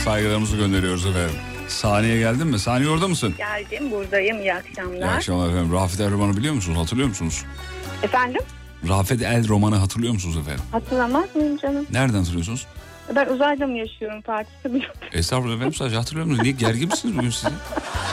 [0.05, 1.35] Saygılarımızı gönderiyoruz efendim.
[1.69, 2.59] Saniye geldin mi?
[2.59, 3.35] Saniye orada mısın?
[3.39, 4.97] Geldim buradayım iyi akşamlar.
[4.97, 5.73] İyi akşamlar efendim.
[5.73, 6.79] Rafet El Roman'ı biliyor musunuz?
[6.79, 7.45] Hatırlıyor musunuz?
[8.03, 8.41] Efendim
[8.89, 10.65] Rafet El Roman'ı hatırlıyor musunuz efendim?
[10.73, 11.87] hatırlamaz mıyım canım?
[11.93, 12.67] Nereden hatırlıyorsunuz?
[13.17, 14.83] Ben uzayda mı yaşıyorum Fatih'te mi?
[15.13, 16.43] Estağfurullah efendim sadece hatırlıyor musunuz?
[16.43, 17.51] Niye gergin misiniz bugün siz?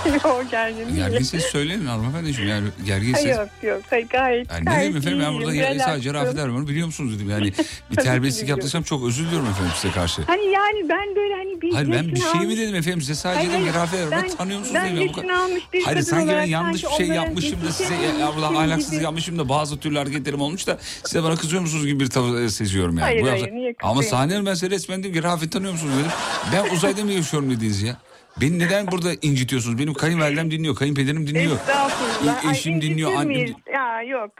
[0.25, 2.49] yok gergin Gerginseniz söyleyin hanımefendiciğim.
[2.49, 3.37] Yani gerginseniz.
[3.37, 6.13] Yok yok hayır gayet Yani ne gayet diyeyim efendim ben burada ya- sadece.
[6.13, 7.29] Rafet El Roman'ı biliyor musunuz dedim.
[7.29, 7.53] Yani
[7.91, 10.21] bir terbiyesizlik yaptıysam çok özür diliyorum efendim size karşı.
[10.21, 13.47] Hani yani ben böyle hani bir Hayır ben bir şey mi dedim efendim size sadece
[13.47, 15.11] Hayır, dedim Rafet ben- tanıyor musunuz ben dedim.
[15.11, 15.29] kadar.
[15.29, 19.49] almış bir Hayır sanki ben yanlış bir şey yapmışım da size gibi- ahlaksızlık yapmışım da
[19.49, 23.05] bazı türlü hareketlerim olmuş da size bana kızıyor musunuz gibi bir tavır e, seziyorum yani.
[23.05, 24.29] Hayır, hayır, niye Ama kızayım?
[24.31, 26.11] sahne ben size resmen dedim ki Rafet tanıyor musunuz dedim.
[26.53, 27.95] Ben uzayda mı yaşıyorum dediniz ya.
[28.41, 29.79] Beni neden burada incitiyorsunuz?
[29.79, 31.55] Benim kayınvalidem dinliyor, kayınpederim dinliyor.
[31.55, 32.43] Estağfurullah.
[32.43, 33.55] E- Ay, eşim dinliyor, incitir annem?
[33.73, 34.31] Ya yok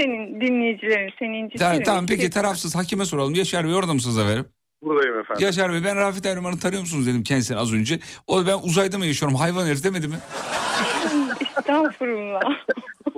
[0.00, 1.70] senin dinleyicilerin seni incitiyor.
[1.70, 3.34] Tamam, tamam peki tarafsız hakime soralım.
[3.34, 4.46] Yaşar Bey orada mısınız efendim?
[4.82, 5.46] Buradayım efendim.
[5.46, 7.98] Yaşar Bey ben Rafet Erman'ı tanıyor musunuz dedim kendisine az önce.
[8.26, 10.16] O da ben uzayda mı yaşıyorum hayvan herif demedi mi?
[11.58, 12.40] Estağfurullah.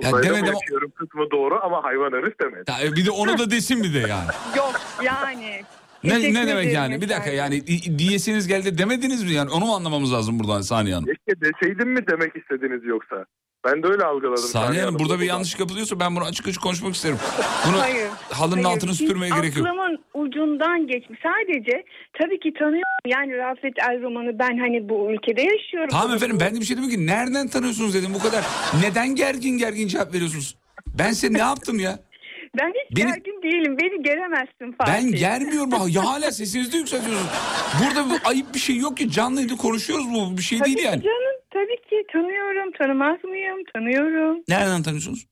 [0.03, 0.53] Ya Uzayda mı demedim.
[0.53, 2.63] yaşıyorum kısmı doğru ama hayvan herif demedi.
[2.71, 4.27] Ya, e, bir de onu da desin bir de yani.
[4.57, 5.61] yok yani.
[6.03, 7.01] Ne, ne demek yani?
[7.01, 9.49] Bir dakika yani di- diyesiniz geldi demediniz mi yani?
[9.49, 11.07] Onu mu anlamamız lazım buradan Saniye Hanım?
[11.07, 13.25] Keşke deseydim mi demek istediniz yoksa?
[13.65, 14.37] Ben de öyle algıladım.
[14.43, 17.17] Saniye Hanım burada bir yanlış yapılıyorsa ben bunu açık açık konuşmak isterim.
[17.67, 18.07] Bunu Hayır.
[18.31, 19.67] halının Hayır, altını süpürmeye gerek yok.
[19.67, 21.19] Aklımın ucundan geçmiş.
[21.23, 21.83] Sadece
[22.21, 22.81] tabii ki tanıyorum.
[23.07, 25.89] Yani Rafet El Roman'ı ben hani bu ülkede yaşıyorum.
[25.91, 28.43] Tamam efendim ben de bir şey dedim ki nereden tanıyorsunuz dedim bu kadar.
[28.83, 30.57] Neden gergin gergin cevap veriyorsunuz?
[30.99, 31.99] Ben size ne yaptım ya?
[32.59, 33.77] Ben hiç Beni- gergin değilim.
[33.77, 34.93] Beni geremezsin Fatih.
[34.93, 37.31] Ben germiyorum ya hala sesinizi yükseltiyorsunuz.
[37.83, 41.01] Burada bu ayıp bir şey yok ki canlıydı konuşuyoruz bu bir şey Tabii değil yani.
[41.03, 41.35] canım.
[41.53, 42.71] Tabii ki tanıyorum.
[42.71, 43.57] Tanımaz mıyım?
[43.73, 44.43] Tanıyorum.
[44.47, 45.25] Nereden tanıyorsunuz?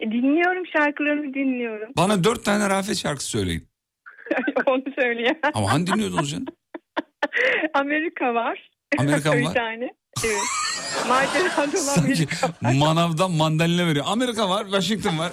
[0.00, 1.92] E, dinliyorum şarkılarını dinliyorum.
[1.96, 3.68] Bana dört tane Rafet şarkısı söyleyin.
[4.66, 5.50] Onu söyleyemem.
[5.54, 6.46] Ama hani dinliyordunuz canım?
[7.74, 8.70] Amerika var.
[8.98, 9.54] Amerikan Bir var.
[9.54, 9.90] tane.
[10.24, 10.36] Evet.
[11.08, 12.72] Macera dolu Sanki Amerika var.
[12.78, 14.04] manavdan mandalina veriyor.
[14.08, 15.32] Amerika var, Washington var.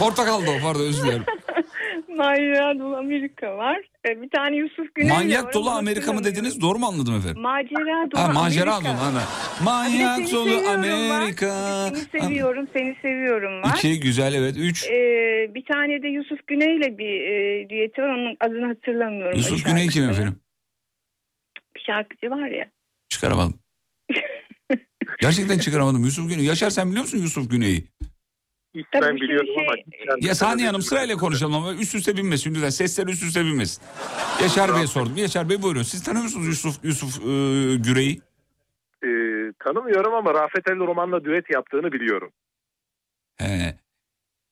[0.00, 1.24] Portakal da o pardon özür dilerim.
[2.16, 3.78] Macera dolu Amerika var.
[4.08, 6.60] E, bir tane Yusuf Güney Manyak dolu Amerika mı dediniz?
[6.60, 7.42] Doğru mu anladım efendim?
[7.42, 8.98] Macera dolu Ha macera Amerika.
[9.02, 9.14] dolu.
[9.18, 11.46] De Manyak dolu Amerika.
[11.48, 11.92] Var.
[12.12, 13.74] Seni seviyorum, seni seviyorum var.
[13.76, 14.56] İki güzel evet.
[14.58, 14.84] Üç.
[14.86, 18.08] Ee, bir tane de Yusuf Güney ile bir e, düeti var.
[18.08, 19.38] Onun adını hatırlamıyorum.
[19.38, 20.36] Yusuf Güney kim efendim?
[21.76, 22.66] Bir şarkıcı var ya.
[23.08, 23.54] Çıkaramadım.
[25.20, 26.04] Gerçekten çıkaramadım.
[26.04, 26.44] Yusuf Güney.
[26.44, 27.84] Yaşar sen biliyor musun Yusuf Güney'i?
[28.74, 29.76] Hiç Tabii biliyorum şey- ama.
[30.20, 32.68] Ya Saniye Hanım sırayla konuşalım ama üst üste binmesin lütfen.
[32.70, 33.82] Sesler üst üste binmesin.
[34.42, 35.16] Yaşar Bey'e sordum.
[35.16, 35.82] Yaşar Bey buyurun.
[35.82, 37.22] Siz tanıyor musunuz Yusuf Yusuf e,
[37.76, 38.20] Güney'i?
[39.04, 39.08] Ee,
[39.64, 42.30] tanımıyorum ama Rafet El Roman'la düet yaptığını biliyorum.
[43.36, 43.74] He.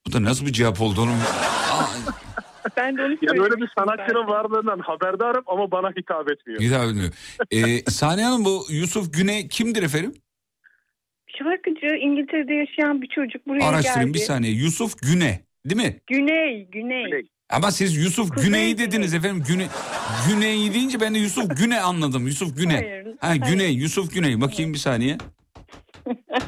[0.06, 1.12] Bu da nasıl bir cevap oldu onun?
[1.12, 1.86] Aa,
[2.76, 6.60] Ben de onu Yani öyle bir sanatçının varlığından haberdarım ama bana hitap etmiyor.
[6.60, 7.12] hitap etmiyor.
[7.50, 10.14] Ee, Saniye Hanım bu Yusuf Güney kimdir efendim?
[11.38, 14.14] Şarkıcı İngiltere'de yaşayan bir çocuk buraya Araştırın geldi.
[14.14, 14.52] bir saniye.
[14.52, 16.00] Yusuf Güne değil mi?
[16.06, 17.04] Güney, Güney.
[17.04, 17.22] Güney.
[17.50, 18.86] Ama siz Yusuf Kuzey Güney Güney.
[18.88, 19.44] dediniz efendim.
[19.48, 19.66] Güne,
[20.28, 22.26] Güney deyince ben de Yusuf Güne anladım.
[22.26, 22.74] Yusuf Güne.
[22.74, 23.42] Hayır, ha hayır.
[23.42, 24.40] Güney, Yusuf Güney.
[24.40, 25.18] Bakayım bir saniye.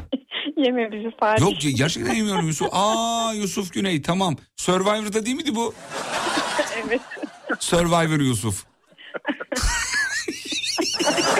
[0.57, 1.43] Yeme bizi Fatih.
[1.43, 2.69] Yok gerçekten yemiyorum Yusuf.
[2.73, 4.37] Aa Yusuf Güney tamam.
[4.57, 5.75] Survivor'da değil miydi bu?
[6.87, 7.01] evet.
[7.59, 8.65] Survivor Yusuf.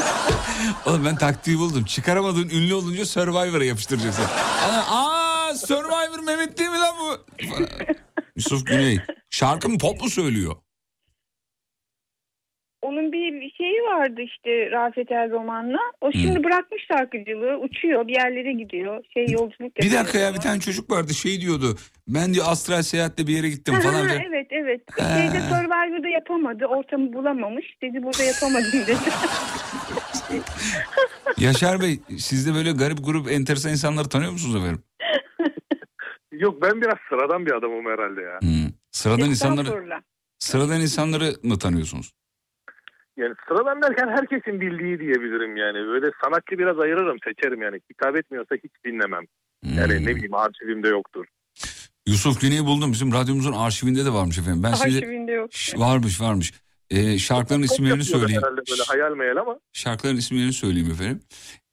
[0.86, 1.85] Oğlum ben taktiği buldum.
[1.85, 4.24] Çıkaramadığın ünlü olunca Survivor'a yapıştıracaksın.
[4.90, 7.27] Aa, Survivor Mehmet değil mi lan bu?
[8.36, 8.98] Yusuf Güney.
[9.31, 10.57] Şarkı mı pop mu söylüyor?
[12.82, 15.78] Onun bir şeyi vardı işte Rafet Erroman'la.
[16.01, 17.59] O şimdi bırakmış şarkıcılığı.
[17.59, 19.05] Uçuyor bir yerlere gidiyor.
[19.15, 21.77] Şey yolculuk Bir dakika ya bir tane çocuk vardı şey diyordu.
[22.09, 24.09] Ben diyor astral seyahatle bir yere gittim falan.
[24.09, 24.81] ha, evet evet.
[24.98, 26.66] Şeyde Survivor'da yapamadı.
[26.66, 27.66] Ortamı bulamamış.
[27.82, 28.97] Dedi burada yapamadım dedi.
[31.39, 34.82] Yaşar Bey siz de böyle garip grup enteresan insanları tanıyor musunuz efendim?
[36.32, 38.40] Yok ben biraz sıradan bir adamım herhalde ya.
[38.40, 38.73] Hmm.
[38.90, 40.01] Sıradan insanları
[40.39, 42.12] sıradan insanları mı tanıyorsunuz?
[43.16, 45.78] Yani sıradan derken herkesin bildiği diyebilirim yani.
[45.78, 47.81] Böyle sanatçı biraz ayırırım seçerim yani.
[47.90, 49.24] Hitap etmiyorsa hiç dinlemem.
[49.62, 51.27] Yani ne bileyim arşivimde yoktur.
[52.07, 52.93] Yusuf Güney'i buldum.
[52.93, 54.62] Bizim radyomuzun arşivinde de varmış efendim.
[54.62, 55.52] Ben size Arşivinde yok.
[55.52, 56.52] Şş, varmış varmış.
[56.90, 58.42] Ee, şarkıların Pop isimlerini söyleyeyim.
[58.42, 59.60] Böyle hayal meyal ama.
[59.72, 61.22] Şarkıların isimlerini söyleyeyim efendim.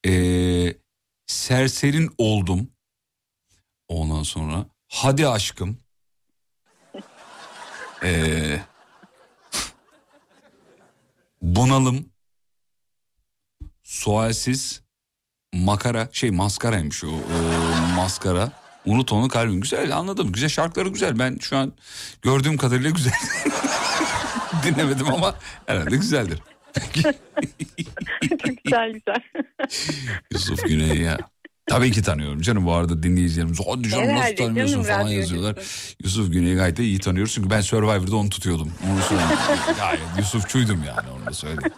[0.05, 0.73] Ee,
[1.27, 2.67] Serserin oldum.
[3.87, 5.77] Ondan sonra Hadi aşkım.
[8.03, 8.59] Ee,
[11.41, 12.09] bunalım.
[13.83, 14.81] Sualsiz.
[15.53, 18.51] Makara şey maskaraymış o ee, maskara.
[18.85, 21.73] Unut onu kalbim güzel anladım güzel şarkıları güzel ben şu an
[22.21, 23.13] gördüğüm kadarıyla güzel
[24.63, 26.39] dinlemedim ama herhalde güzeldir.
[28.63, 29.21] güzel güzel.
[30.31, 31.17] Yusuf Güney ya.
[31.67, 33.59] Tabii ki tanıyorum canım bu arada dinleyicilerimiz.
[33.67, 35.55] Hadi canım nasıl Herhalde tanımıyorsun canım, falan yazıyorlar.
[36.03, 38.71] Yusuf Güney'i gayet de iyi tanıyoruz çünkü ben Survivor'da onu tutuyordum.
[38.91, 39.31] Onu söyleyeyim.
[39.77, 41.73] Gayet Yusufçuydum yani onu da söyleyeyim.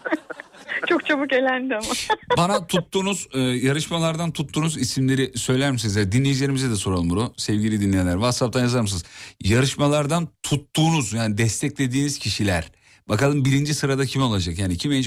[0.89, 1.85] Çok çabuk elendi ama.
[2.37, 5.95] Bana tuttuğunuz e, yarışmalardan tuttuğunuz isimleri söyler misiniz?
[5.95, 7.33] Ya Dinleyicilerimize de soralım bunu.
[7.37, 9.03] Sevgili dinleyenler WhatsApp'tan yazar mısınız?
[9.43, 12.71] Yarışmalardan tuttuğunuz yani desteklediğiniz kişiler.
[13.09, 14.59] Bakalım birinci sırada kim olacak?
[14.59, 15.03] Yani kim en-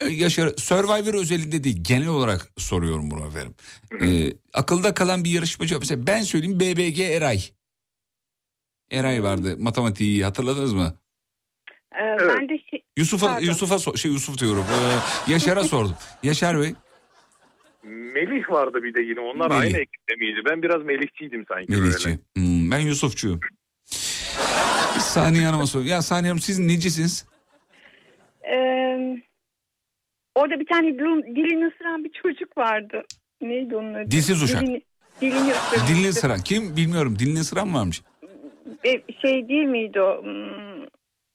[0.00, 3.54] E, Yaşar Survivor özelinde değil genel olarak soruyorum bunu efendim.
[4.02, 7.42] E, akılda kalan bir yarışmacı mesela ben söyleyeyim BBG Eray.
[8.90, 10.94] Eray vardı matematiği hatırladınız mı?
[12.00, 13.38] Ee, Ben de şey, Yusuf'a.
[13.40, 14.64] Yusuf'a so- şey Yusuf diyorum.
[15.28, 15.94] E, Yaşar'a sordum.
[16.22, 16.74] Yaşar Bey
[17.84, 19.20] Melih vardı bir de yine.
[19.20, 19.60] Onlar Melih.
[19.60, 20.40] aynı ekipte miydi?
[20.50, 22.06] Ben biraz Melihçiydim sanki Melihçi.
[22.08, 22.18] böyle.
[22.36, 23.40] Hmm, ben Yusufçuyum.
[24.98, 25.90] Saniye Hanım'a soruyorum.
[25.92, 27.26] Ya Saniye Hanım siz necisiniz?
[28.52, 29.16] Ee,
[30.34, 33.02] orada bir tane dil- dilini ısıran bir çocuk vardı.
[33.40, 34.10] Neydi onun adı?
[34.10, 34.62] Dilsiz uşak.
[34.62, 34.82] Dilini,
[35.20, 35.88] dilini ısırmıştı.
[35.94, 36.40] Dilini ısıran.
[36.40, 37.18] Kim bilmiyorum.
[37.18, 38.02] Dilini ısıran mı varmış?
[38.84, 38.90] E,
[39.22, 40.24] Şey değil miydi o?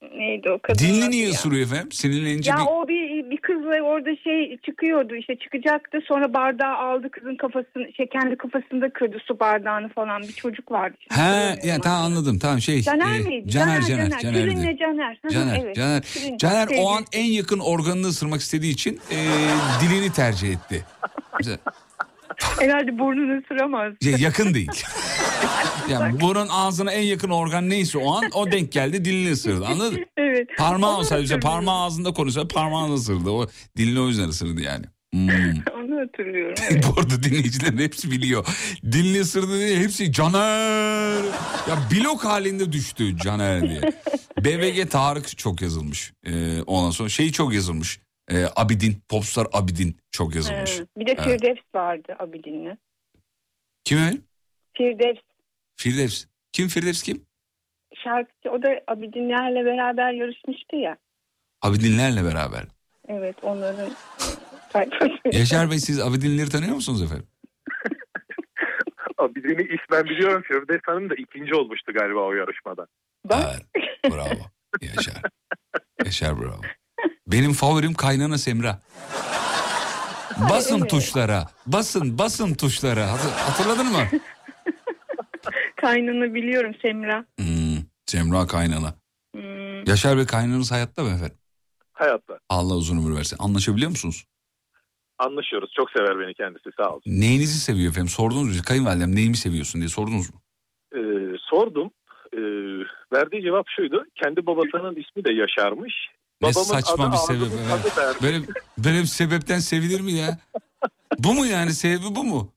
[0.01, 0.79] Neydi o kadın?
[0.79, 1.31] Dilini niye ya?
[1.31, 1.91] ısırıyor efendim?
[1.91, 2.61] Sinirlenince Ya bir...
[2.61, 8.07] o bir, bir kızla orada şey çıkıyordu işte çıkacaktı sonra bardağı aldı kızın kafasını şey
[8.07, 10.97] kendi kafasında kırdı su bardağını falan bir çocuk vardı.
[11.09, 11.21] He
[11.67, 11.83] ya ama.
[11.83, 12.81] tamam anladım tamam şey.
[12.81, 13.49] Caner e, miydi?
[13.49, 14.19] Caner Caner, Caner.
[14.21, 14.77] Caner.
[14.77, 15.19] Caner.
[15.25, 15.75] Hı, Caner, evet.
[15.75, 16.01] Caner.
[16.01, 19.17] Tülin, Caner o an en yakın organını ısırmak istediği için e,
[19.81, 20.85] dilini tercih etti.
[22.59, 23.93] Herhalde burnunu ısıramaz.
[24.03, 24.71] şey, yakın değil.
[25.89, 29.93] yani burun ağzına en yakın organ neyse o an o denk geldi dilini ısırdı anladın
[29.93, 29.99] mı?
[30.17, 30.47] evet.
[30.57, 33.29] Parmağı olsaydı işte parmağı ağzında konuşsa parmağını ısırdı.
[33.29, 33.47] O
[33.77, 34.85] dilini o yüzden ısırdı yani.
[35.13, 35.29] Hmm.
[35.75, 36.55] Onu hatırlıyorum.
[36.71, 36.85] Evet.
[36.89, 38.45] Bu arada dinleyicilerin hepsi biliyor.
[38.91, 41.23] Dilini ısırdı diye hepsi Caner.
[41.69, 43.81] Ya blok halinde düştü Caner diye.
[44.39, 46.13] BVG Tarık çok yazılmış.
[46.25, 47.99] Ee, ondan sonra şey çok yazılmış.
[48.31, 50.71] Ee, Abidin, Popstar Abidin çok yazılmış.
[50.77, 50.87] Evet.
[50.97, 51.23] Bir de Evet.
[51.23, 52.77] Firdevs vardı Abidin'le.
[53.83, 54.17] Kim öyle?
[54.77, 55.21] Firdevs
[55.81, 56.25] Firdevs.
[56.51, 57.25] Kim Firdevs kim?
[58.03, 60.97] şarkıcı o da Abidinlerle beraber yarışmıştı ya.
[61.61, 62.63] Abidinlerle beraber.
[63.07, 63.91] Evet onların
[64.73, 65.11] sayfası.
[65.31, 67.27] Yaşar Bey siz Abidinleri tanıyor musunuz efendim?
[69.17, 70.43] Abidin'i ismen biliyorum.
[70.47, 72.87] Firdevs Hanım da ikinci olmuştu galiba o yarışmada.
[73.31, 73.65] Evet.
[74.05, 74.41] Bravo.
[74.81, 75.21] Yaşar.
[76.05, 76.61] Yaşar bravo.
[77.27, 78.79] Benim favorim kaynana Semra.
[80.49, 80.89] Basın evet.
[80.89, 81.47] tuşlara.
[81.67, 83.11] Basın basın tuşlara.
[83.11, 84.07] Hatır- Hatırladın mı?
[85.81, 87.25] Kaynını biliyorum Semra.
[87.39, 88.93] Hmm, Semra kaynana.
[89.35, 91.37] Hmm, Yaşar Bey kaynananız hayatta mı efendim?
[91.93, 92.39] Hayatta.
[92.49, 93.37] Allah uzun ömür versin.
[93.39, 94.25] Anlaşabiliyor musunuz?
[95.19, 95.71] Anlaşıyoruz.
[95.75, 97.03] Çok sever beni kendisi sağ olsun.
[97.05, 98.09] Neyinizi seviyor efendim?
[98.09, 98.63] Sordunuz mu?
[98.65, 100.41] Kayınvalidem neyimi seviyorsun diye sordunuz mu?
[100.95, 100.99] Ee,
[101.49, 101.91] sordum.
[102.33, 102.37] Ee,
[103.13, 104.05] verdiği cevap şuydu.
[104.23, 105.93] Kendi babasının ismi de Yaşar'mış.
[106.41, 107.47] Ne Babamın saçma adı bir sebep.
[107.73, 108.23] adı.
[108.23, 108.37] Böyle,
[108.77, 110.39] böyle bir sebepten sevilir mi ya?
[111.19, 111.73] Bu mu yani?
[111.73, 112.53] Sebebi bu mu?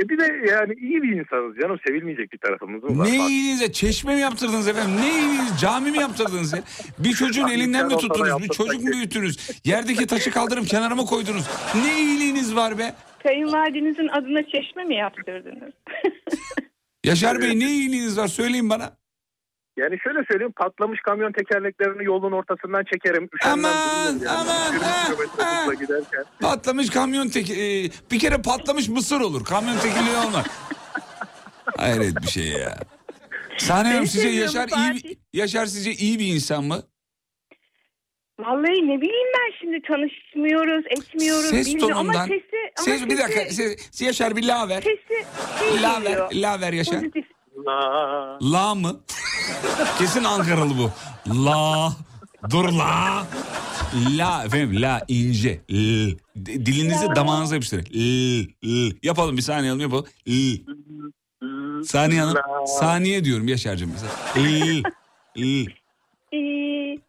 [0.00, 1.78] E bir de yani iyi bir insanız canım.
[1.86, 3.06] Sevilmeyecek bir tarafımız mı var?
[3.06, 3.72] Ne Bak, iyiliğiniz ya?
[3.72, 4.96] Çeşme mi yaptırdınız efendim?
[5.00, 5.60] Ne iyiliğiniz?
[5.60, 6.62] Cami mi yaptırdınız ya?
[6.98, 8.42] Bir çocuğun elinden mi tuttunuz?
[8.42, 9.60] Bir çocuk mu büyüttünüz?
[9.64, 11.44] Yerdeki taşı kaldırıp kenara mı koydunuz?
[11.74, 12.94] Ne iyiliğiniz var be?
[13.22, 15.72] Kayınvalidenizin adına çeşme mi yaptırdınız?
[17.04, 18.28] Yaşar Bey ne iyiliğiniz var?
[18.28, 18.99] Söyleyin bana.
[19.76, 20.52] Yani şöyle söyleyeyim.
[20.56, 23.28] Patlamış kamyon tekerleklerini yolun ortasından çekerim.
[23.34, 24.28] Üşenmem Aman, yani.
[24.28, 24.84] aman, 20
[25.38, 25.74] ha, ha.
[25.74, 26.24] giderken.
[26.40, 27.50] Patlamış kamyon tek...
[27.50, 29.44] e, bir kere patlamış mısır olur.
[29.44, 30.46] Kamyon tekiliği olmaz.
[31.76, 32.78] Hayret bir şey ya.
[33.58, 36.82] Saniye Hanım sizce Yaşar iyi bir, Yaşar sizce iyi bir insan mı?
[38.40, 41.50] Vallahi ne bileyim ben şimdi tanışmıyoruz, etmiyoruz.
[41.50, 42.14] Ses bilmiyorum tonundan.
[42.14, 44.82] Ama sesi, ama Ses, bir dakika ses, Yaşar bir la ver.
[44.82, 45.24] Sesi
[45.58, 46.30] şey La ver, geliyor.
[46.34, 47.00] la ver Yaşar.
[47.00, 47.24] Pozitif.
[47.66, 48.38] La.
[48.42, 49.00] La mı?
[49.98, 50.90] Kesin Ankaralı bu.
[51.46, 51.92] La.
[52.50, 53.26] Dur la.
[54.16, 55.60] La efendim la ince.
[55.70, 55.74] L.
[56.36, 57.16] Dilinizi La.
[57.16, 57.84] damağınıza yapıştırın.
[57.84, 58.96] L, L.
[59.02, 60.06] Yapalım bir saniye alalım yapalım.
[60.28, 60.56] L.
[61.84, 62.36] Saniye hanım.
[62.80, 63.92] Saniye diyorum Yaşar'cığım.
[64.36, 64.82] L.
[65.38, 65.66] L.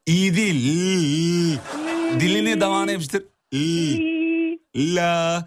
[0.06, 1.58] İyi, değil.
[2.16, 2.20] L.
[2.20, 3.24] Dilini damağına yapıştır.
[3.54, 3.58] L.
[4.76, 5.46] La.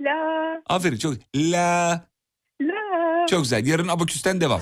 [0.00, 1.14] la, Aferin çok.
[1.36, 2.06] La.
[3.28, 3.66] Çok güzel.
[3.66, 4.60] Yarın abaküsten devam.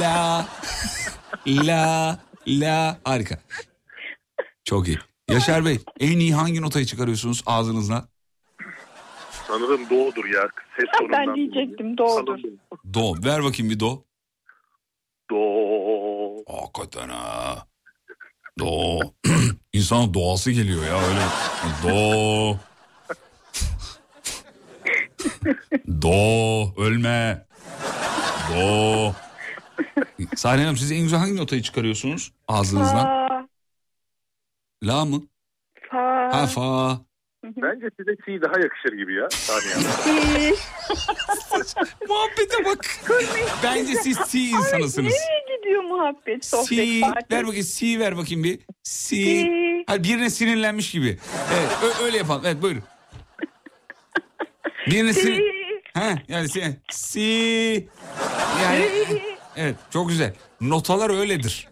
[0.00, 0.46] La.
[1.46, 2.18] La.
[2.46, 2.98] La.
[3.04, 3.38] Harika.
[4.64, 4.98] Çok iyi.
[5.30, 8.08] Yaşar Bey en iyi hangi notayı çıkarıyorsunuz ağzınızla?
[9.48, 10.48] Sanırım doğudur ya.
[10.76, 11.26] Ses tonundan.
[11.26, 11.96] Ben diyecektim.
[11.98, 12.40] Sanırım
[12.94, 13.14] Do.
[13.24, 14.04] Ver bakayım bir do.
[15.30, 15.36] Do.
[16.52, 17.66] Hakikaten ha.
[18.58, 18.98] Do.
[19.72, 21.20] İnsanın doğası geliyor ya öyle.
[21.82, 22.58] Do.
[26.02, 26.82] Do.
[26.82, 27.46] Ölme.
[28.50, 29.12] Do.
[30.36, 33.04] Saniye Hanım siz en güzel hangi notayı çıkarıyorsunuz ağzınızdan?
[33.04, 33.46] Fa,
[34.84, 35.22] La mı?
[35.90, 37.00] fa, Ha fa.
[37.44, 39.28] Bence size si daha yakışır gibi ya.
[39.30, 39.74] Saniye.
[42.08, 42.86] Muhabbete bak.
[43.62, 45.12] Bence siz si insanısınız.
[45.12, 47.02] Nereye gidiyor muhabbet, sohbet, Si.
[47.30, 48.58] Ver bakayım si ver bakayım bir.
[48.82, 49.16] Si.
[49.16, 49.84] Si.
[49.86, 51.18] Hayır birine sinirlenmiş gibi.
[51.54, 52.42] Evet öyle yapalım.
[52.46, 52.82] Evet buyurun.
[54.86, 55.36] Birine sinir...
[55.36, 55.63] Si.
[55.94, 56.80] Ha yani si.
[56.90, 57.20] Si.
[58.62, 58.88] Yani
[59.56, 60.34] evet çok güzel.
[60.60, 61.68] Notalar öyledir.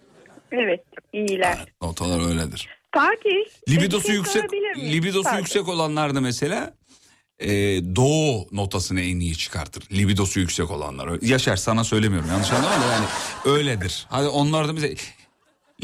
[0.53, 1.59] Evet, iyiler.
[1.83, 2.69] Notalar öyledir.
[2.95, 3.69] Fatih.
[3.69, 5.39] Libidosu şey yüksek libidosu Fatih?
[5.39, 6.75] yüksek olanlar da mesela
[7.39, 7.49] e,
[7.97, 9.85] do notasını en iyi çıkartır.
[9.93, 11.23] Libidosu yüksek olanlar.
[11.23, 13.07] Yaşar sana söylemiyorum yanlış anlama da yani
[13.45, 14.07] öyledir.
[14.11, 14.95] Hadi onlar da bize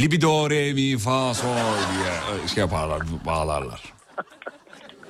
[0.00, 1.54] libido re mi fa sol
[1.94, 3.82] diye şey yaparlar bağlarlar.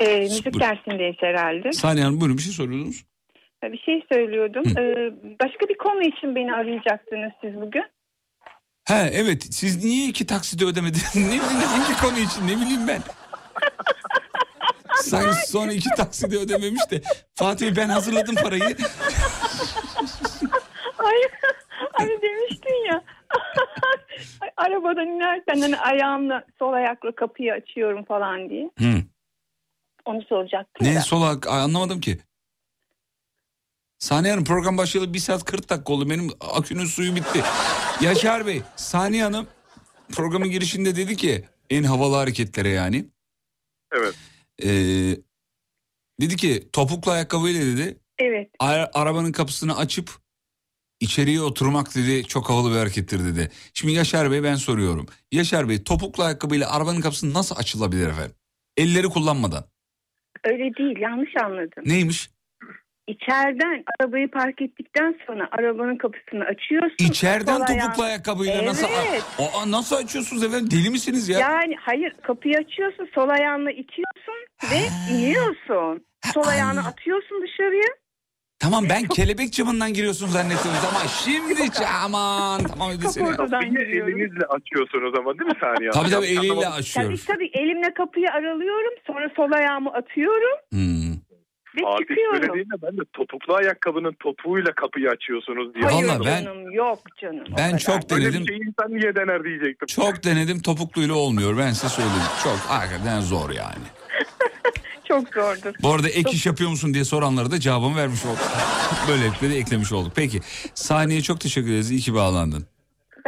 [0.01, 1.73] Ee, müzik dersindeyiz herhalde.
[1.73, 3.05] Saniye Hanım buyurun bir şey soruyordunuz.
[3.63, 4.63] Bir şey söylüyordum.
[4.79, 5.13] Ee,
[5.43, 7.85] başka bir konu için beni arayacaktınız siz bugün.
[8.85, 11.17] He evet siz niye iki taksidi ödemediniz?
[11.17, 13.01] ne bileyim hangi konu için ne bileyim ben.
[14.95, 17.01] Sanki son iki taksidi ödememiş de
[17.35, 18.63] Fatih ben hazırladım parayı.
[20.97, 21.31] Hayır,
[21.93, 23.03] hani demiştin ya.
[24.57, 28.71] Arabadan inerken hani ayağımla sol ayakla kapıyı açıyorum falan diye.
[28.79, 28.95] Hı.
[30.05, 31.01] Onu soracaktım Ne da.
[31.01, 32.19] solak Ay, anlamadım ki.
[33.99, 36.11] Saniye Hanım program başlayalı 1 saat 40 dakika oldu.
[36.11, 37.43] Benim akünün suyu bitti.
[38.01, 39.47] Yaşar Bey, Saniye Hanım
[40.13, 43.07] programın girişinde dedi ki en havalı hareketlere yani.
[43.93, 44.15] Evet.
[44.63, 44.69] Ee,
[46.21, 48.51] dedi ki topuklu ayakkabıyla dedi Evet.
[48.59, 50.11] ara- arabanın kapısını açıp
[51.01, 53.51] içeriye oturmak dedi çok havalı bir harekettir dedi.
[53.75, 55.07] Şimdi Yaşar Bey ben soruyorum.
[55.33, 58.35] Yaşar Bey topuklu ayakkabıyla arabanın kapısı nasıl açılabilir efendim?
[58.77, 59.65] Elleri kullanmadan.
[60.45, 61.83] Öyle değil yanlış anladın.
[61.85, 62.31] Neymiş?
[63.09, 66.97] İçeriden arabayı park ettikten sonra arabanın kapısını açıyorsun.
[66.99, 69.23] İçeriden Sol ayağını- topuklu ayakkabıyla nasıl Evet.
[69.39, 70.71] Aa, nasıl açıyorsunuz efendim?
[70.71, 71.39] Deli misiniz ya?
[71.39, 74.39] Yani hayır kapıyı açıyorsun sol ayağınla itiyorsun
[74.73, 74.81] ve
[75.15, 76.05] iniyorsun.
[76.35, 77.89] Sol ayağını atıyorsun dışarıya.
[78.61, 81.55] Tamam ben kelebek camından giriyorsun zannettim ama şimdi
[82.05, 83.29] aman tamam hadi seni.
[83.29, 85.91] Elinizle açıyorsunuz ama değil mi Saniye?
[85.91, 86.63] Tabii tabii eliyle Anlamadım.
[86.71, 87.25] Tabii açıyoruz.
[87.25, 91.09] tabii elimle kapıyı aralıyorum sonra sol ayağımı atıyorum Hmm.
[91.79, 92.37] Ve Fatih çıkıyorum.
[92.39, 95.85] söylediğinde ben de topuklu ayakkabının topuğuyla kapıyı açıyorsunuz diye.
[95.85, 97.45] Hayır Vallahi ben- canım yok canım.
[97.59, 98.43] Ben çok Böyle denedim.
[98.43, 99.87] bir şeyi insan niye dener diyecektim.
[99.87, 102.23] Çok denedim topukluyla olmuyor ben size söyleyeyim.
[102.45, 103.85] Çok hakikaten zor yani.
[105.09, 105.75] Çok zordur.
[105.83, 108.39] Bu arada ek iş yapıyor musun diye soranlara da cevabımı vermiş olduk.
[109.09, 110.13] Böylelikle de eklemiş olduk.
[110.17, 110.41] Peki
[110.75, 111.91] saniye çok teşekkür ederiz.
[111.91, 112.67] İyi ki bağlandın.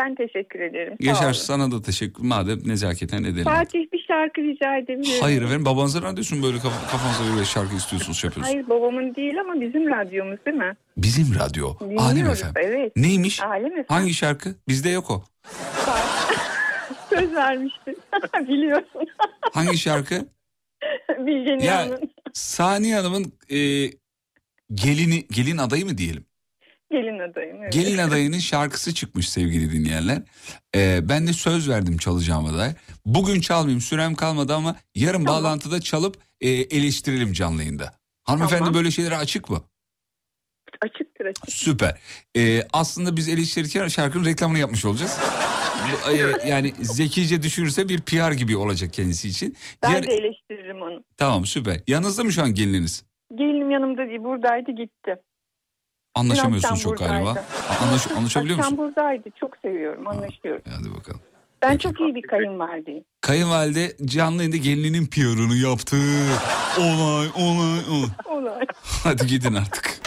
[0.00, 0.96] Ben teşekkür ederim.
[1.02, 1.32] Sağ Yaşar olun.
[1.32, 2.22] sana da teşekkür.
[2.22, 3.44] Madem nezaketen edelim.
[3.44, 5.22] Fatih bir şarkı rica edebilirim.
[5.22, 8.54] Hayır efendim babanıza radyosun böyle kaf- kafanıza göre şarkı istiyorsunuz şey yapıyorsunuz.
[8.56, 10.76] Hayır babamın değil ama bizim radyomuz değil mi?
[10.96, 11.74] Bizim radyo.
[11.80, 12.62] Dinliyoruz, Alem efendim.
[12.64, 12.96] Evet.
[12.96, 13.42] Neymiş?
[13.42, 13.84] Alem efendim.
[13.88, 14.54] Hangi şarkı?
[14.68, 15.24] Bizde yok o.
[17.10, 17.96] Söz vermiştin.
[18.48, 19.02] Biliyorsun.
[19.52, 20.26] Hangi şarkı?
[21.18, 21.86] Bilge'nin Ya
[22.32, 23.58] Saniye Hanım'ın e,
[24.74, 26.24] gelini gelin adayı mı diyelim?
[26.90, 27.62] Gelin adayım.
[27.62, 27.72] Evet.
[27.72, 30.22] Gelin adayının şarkısı çıkmış sevgili dinleyenler.
[30.76, 32.72] E, ben de söz verdim çalacağıma dair.
[33.06, 35.44] Bugün çalmayayım sürem kalmadı ama yarın Tamam.
[35.44, 37.94] bağlantıda çalıp e, eleştirelim canlı yayında.
[38.24, 38.74] Hanımefendi Tamam.
[38.74, 39.62] böyle şeylere açık mı?
[40.82, 41.50] Açıktır açık.
[41.52, 41.98] Süper.
[42.36, 45.18] E, aslında biz eleştirirken şarkının reklamını yapmış olacağız.
[46.12, 49.56] E, yani zekice düşürürse bir PR gibi olacak kendisi için.
[49.82, 51.04] Ben Yar- de eleştiririm onu.
[51.16, 51.80] Tamam süper.
[51.86, 53.04] Yanınızda mı şu an gelininiz?
[53.34, 55.16] Gelinim yanımda değil buradaydı gitti.
[56.14, 57.30] Anlaşamıyorsunuz çok akşam galiba.
[57.30, 57.46] buradaydı.
[57.82, 58.78] Anlaş, anlaşabiliyor musun?
[58.78, 59.28] buradaydı.
[59.40, 60.06] Çok seviyorum.
[60.06, 60.62] Anlaşıyoruz.
[60.78, 61.20] Hadi bakalım.
[61.62, 63.04] Ben çok iyi bir kayınvalideyim.
[63.20, 65.96] Kayınvalide canlı yayında gelininin piyorunu yaptı.
[66.78, 68.10] Olay olay olay.
[68.30, 68.64] Olay.
[69.04, 70.00] Hadi gidin artık.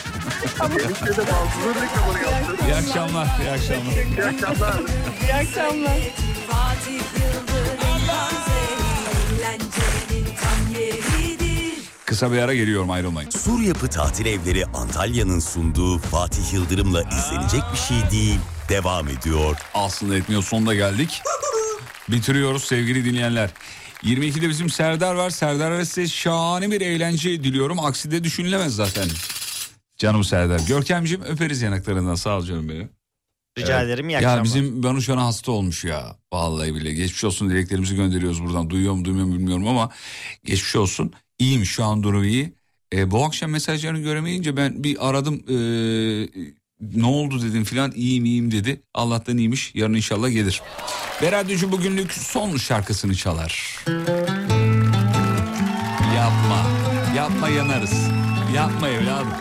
[2.67, 3.27] İyi akşamlar.
[3.41, 3.97] İyi akşamlar.
[4.17, 4.73] İyi akşamlar.
[5.23, 5.97] İyi akşamlar.
[6.49, 8.09] Fatih Yıldırım
[9.39, 11.12] eğlencenin tam yeridir.
[12.13, 13.29] Kısa bir ara geliyorum ayrılmayın.
[13.29, 18.39] Sur Yapı Tatil Evleri Antalya'nın sunduğu Fatih Yıldırım'la izlenecek bir şey değil.
[18.69, 19.57] Devam ediyor.
[19.73, 21.21] Aslında etmiyor sonunda geldik.
[22.09, 23.49] Bitiriyoruz sevgili dinleyenler.
[24.03, 25.29] 22'de bizim Serdar var.
[25.29, 27.79] Serdar'a size şahane bir eğlence diliyorum.
[27.79, 29.07] Aksi de düşünülemez zaten.
[29.97, 30.59] Canım Serdar.
[30.67, 32.15] Görkemciğim öperiz yanaklarından.
[32.15, 32.89] Sağ ol canım benim.
[33.57, 33.85] Rica Evet.
[33.85, 34.09] ederim.
[34.09, 36.15] İyi Ya bizim Banu şu an hasta olmuş ya.
[36.33, 38.69] Vallahi bile geçmiş olsun dileklerimizi gönderiyoruz buradan.
[38.69, 39.89] Duyuyor mu duymuyor mu bilmiyorum ama
[40.43, 41.13] geçmiş olsun.
[41.43, 42.53] İyiyim şu an durumu iyi.
[42.93, 45.35] E, bu akşam mesajlarını göremeyince ben bir aradım.
[45.49, 45.55] e,
[46.95, 48.81] ne oldu dedim filan iyiyim iyiyim dedi.
[48.93, 49.71] Allah'tan iyiymiş.
[49.75, 50.61] Yarın inşallah gelir.
[51.21, 53.79] Ve radyocu bugünlük son şarkısını çalar.
[56.15, 56.63] Yapma.
[57.15, 57.93] Yapma yanarız.
[58.55, 59.33] Yapma evladım.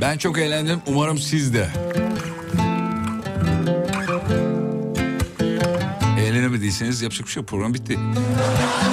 [0.00, 0.80] Ben çok eğlendim.
[0.86, 1.68] Umarım siz de.
[6.54, 7.48] Eğlenemediyseniz yapacak bir şey yok.
[7.48, 7.98] Program bitti.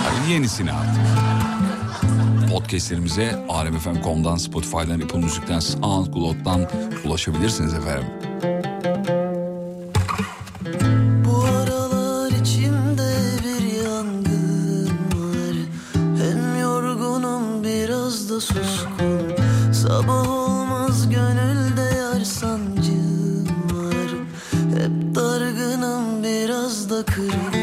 [0.04, 1.02] Hadi yenisini artık.
[2.52, 6.70] Podcastlerimize alemfm.com'dan, Spotify'dan, Apple Müzik'ten, SoundCloud'dan
[7.06, 8.31] ulaşabilirsiniz efendim.
[27.08, 27.61] Biraz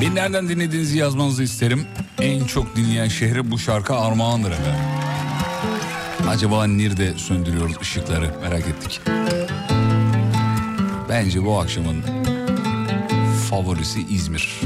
[0.00, 1.86] Beni nereden dinlediğinizi yazmanızı isterim.
[2.56, 4.80] Çok dinleyen şehre bu şarkı armağandır efendim.
[6.28, 9.00] Acaba nerede söndürüyoruz ışıkları merak ettik.
[11.08, 12.02] Bence bu akşamın
[13.50, 14.60] favorisi İzmir.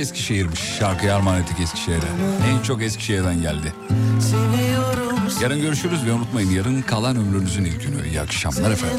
[0.00, 0.60] Eskişehir'miş.
[0.78, 2.08] Şarkıyı armağan ettik Eskişehir'e.
[2.50, 3.74] En çok Eskişehir'den geldi.
[5.42, 8.08] Yarın görüşürüz ve unutmayın yarın kalan ömrünüzün ilk günü.
[8.08, 8.98] İyi akşamlar efendim.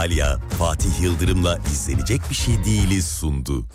[0.00, 3.66] Antalya, Fatih Yıldırım'la izlenecek bir şey değiliz sundu.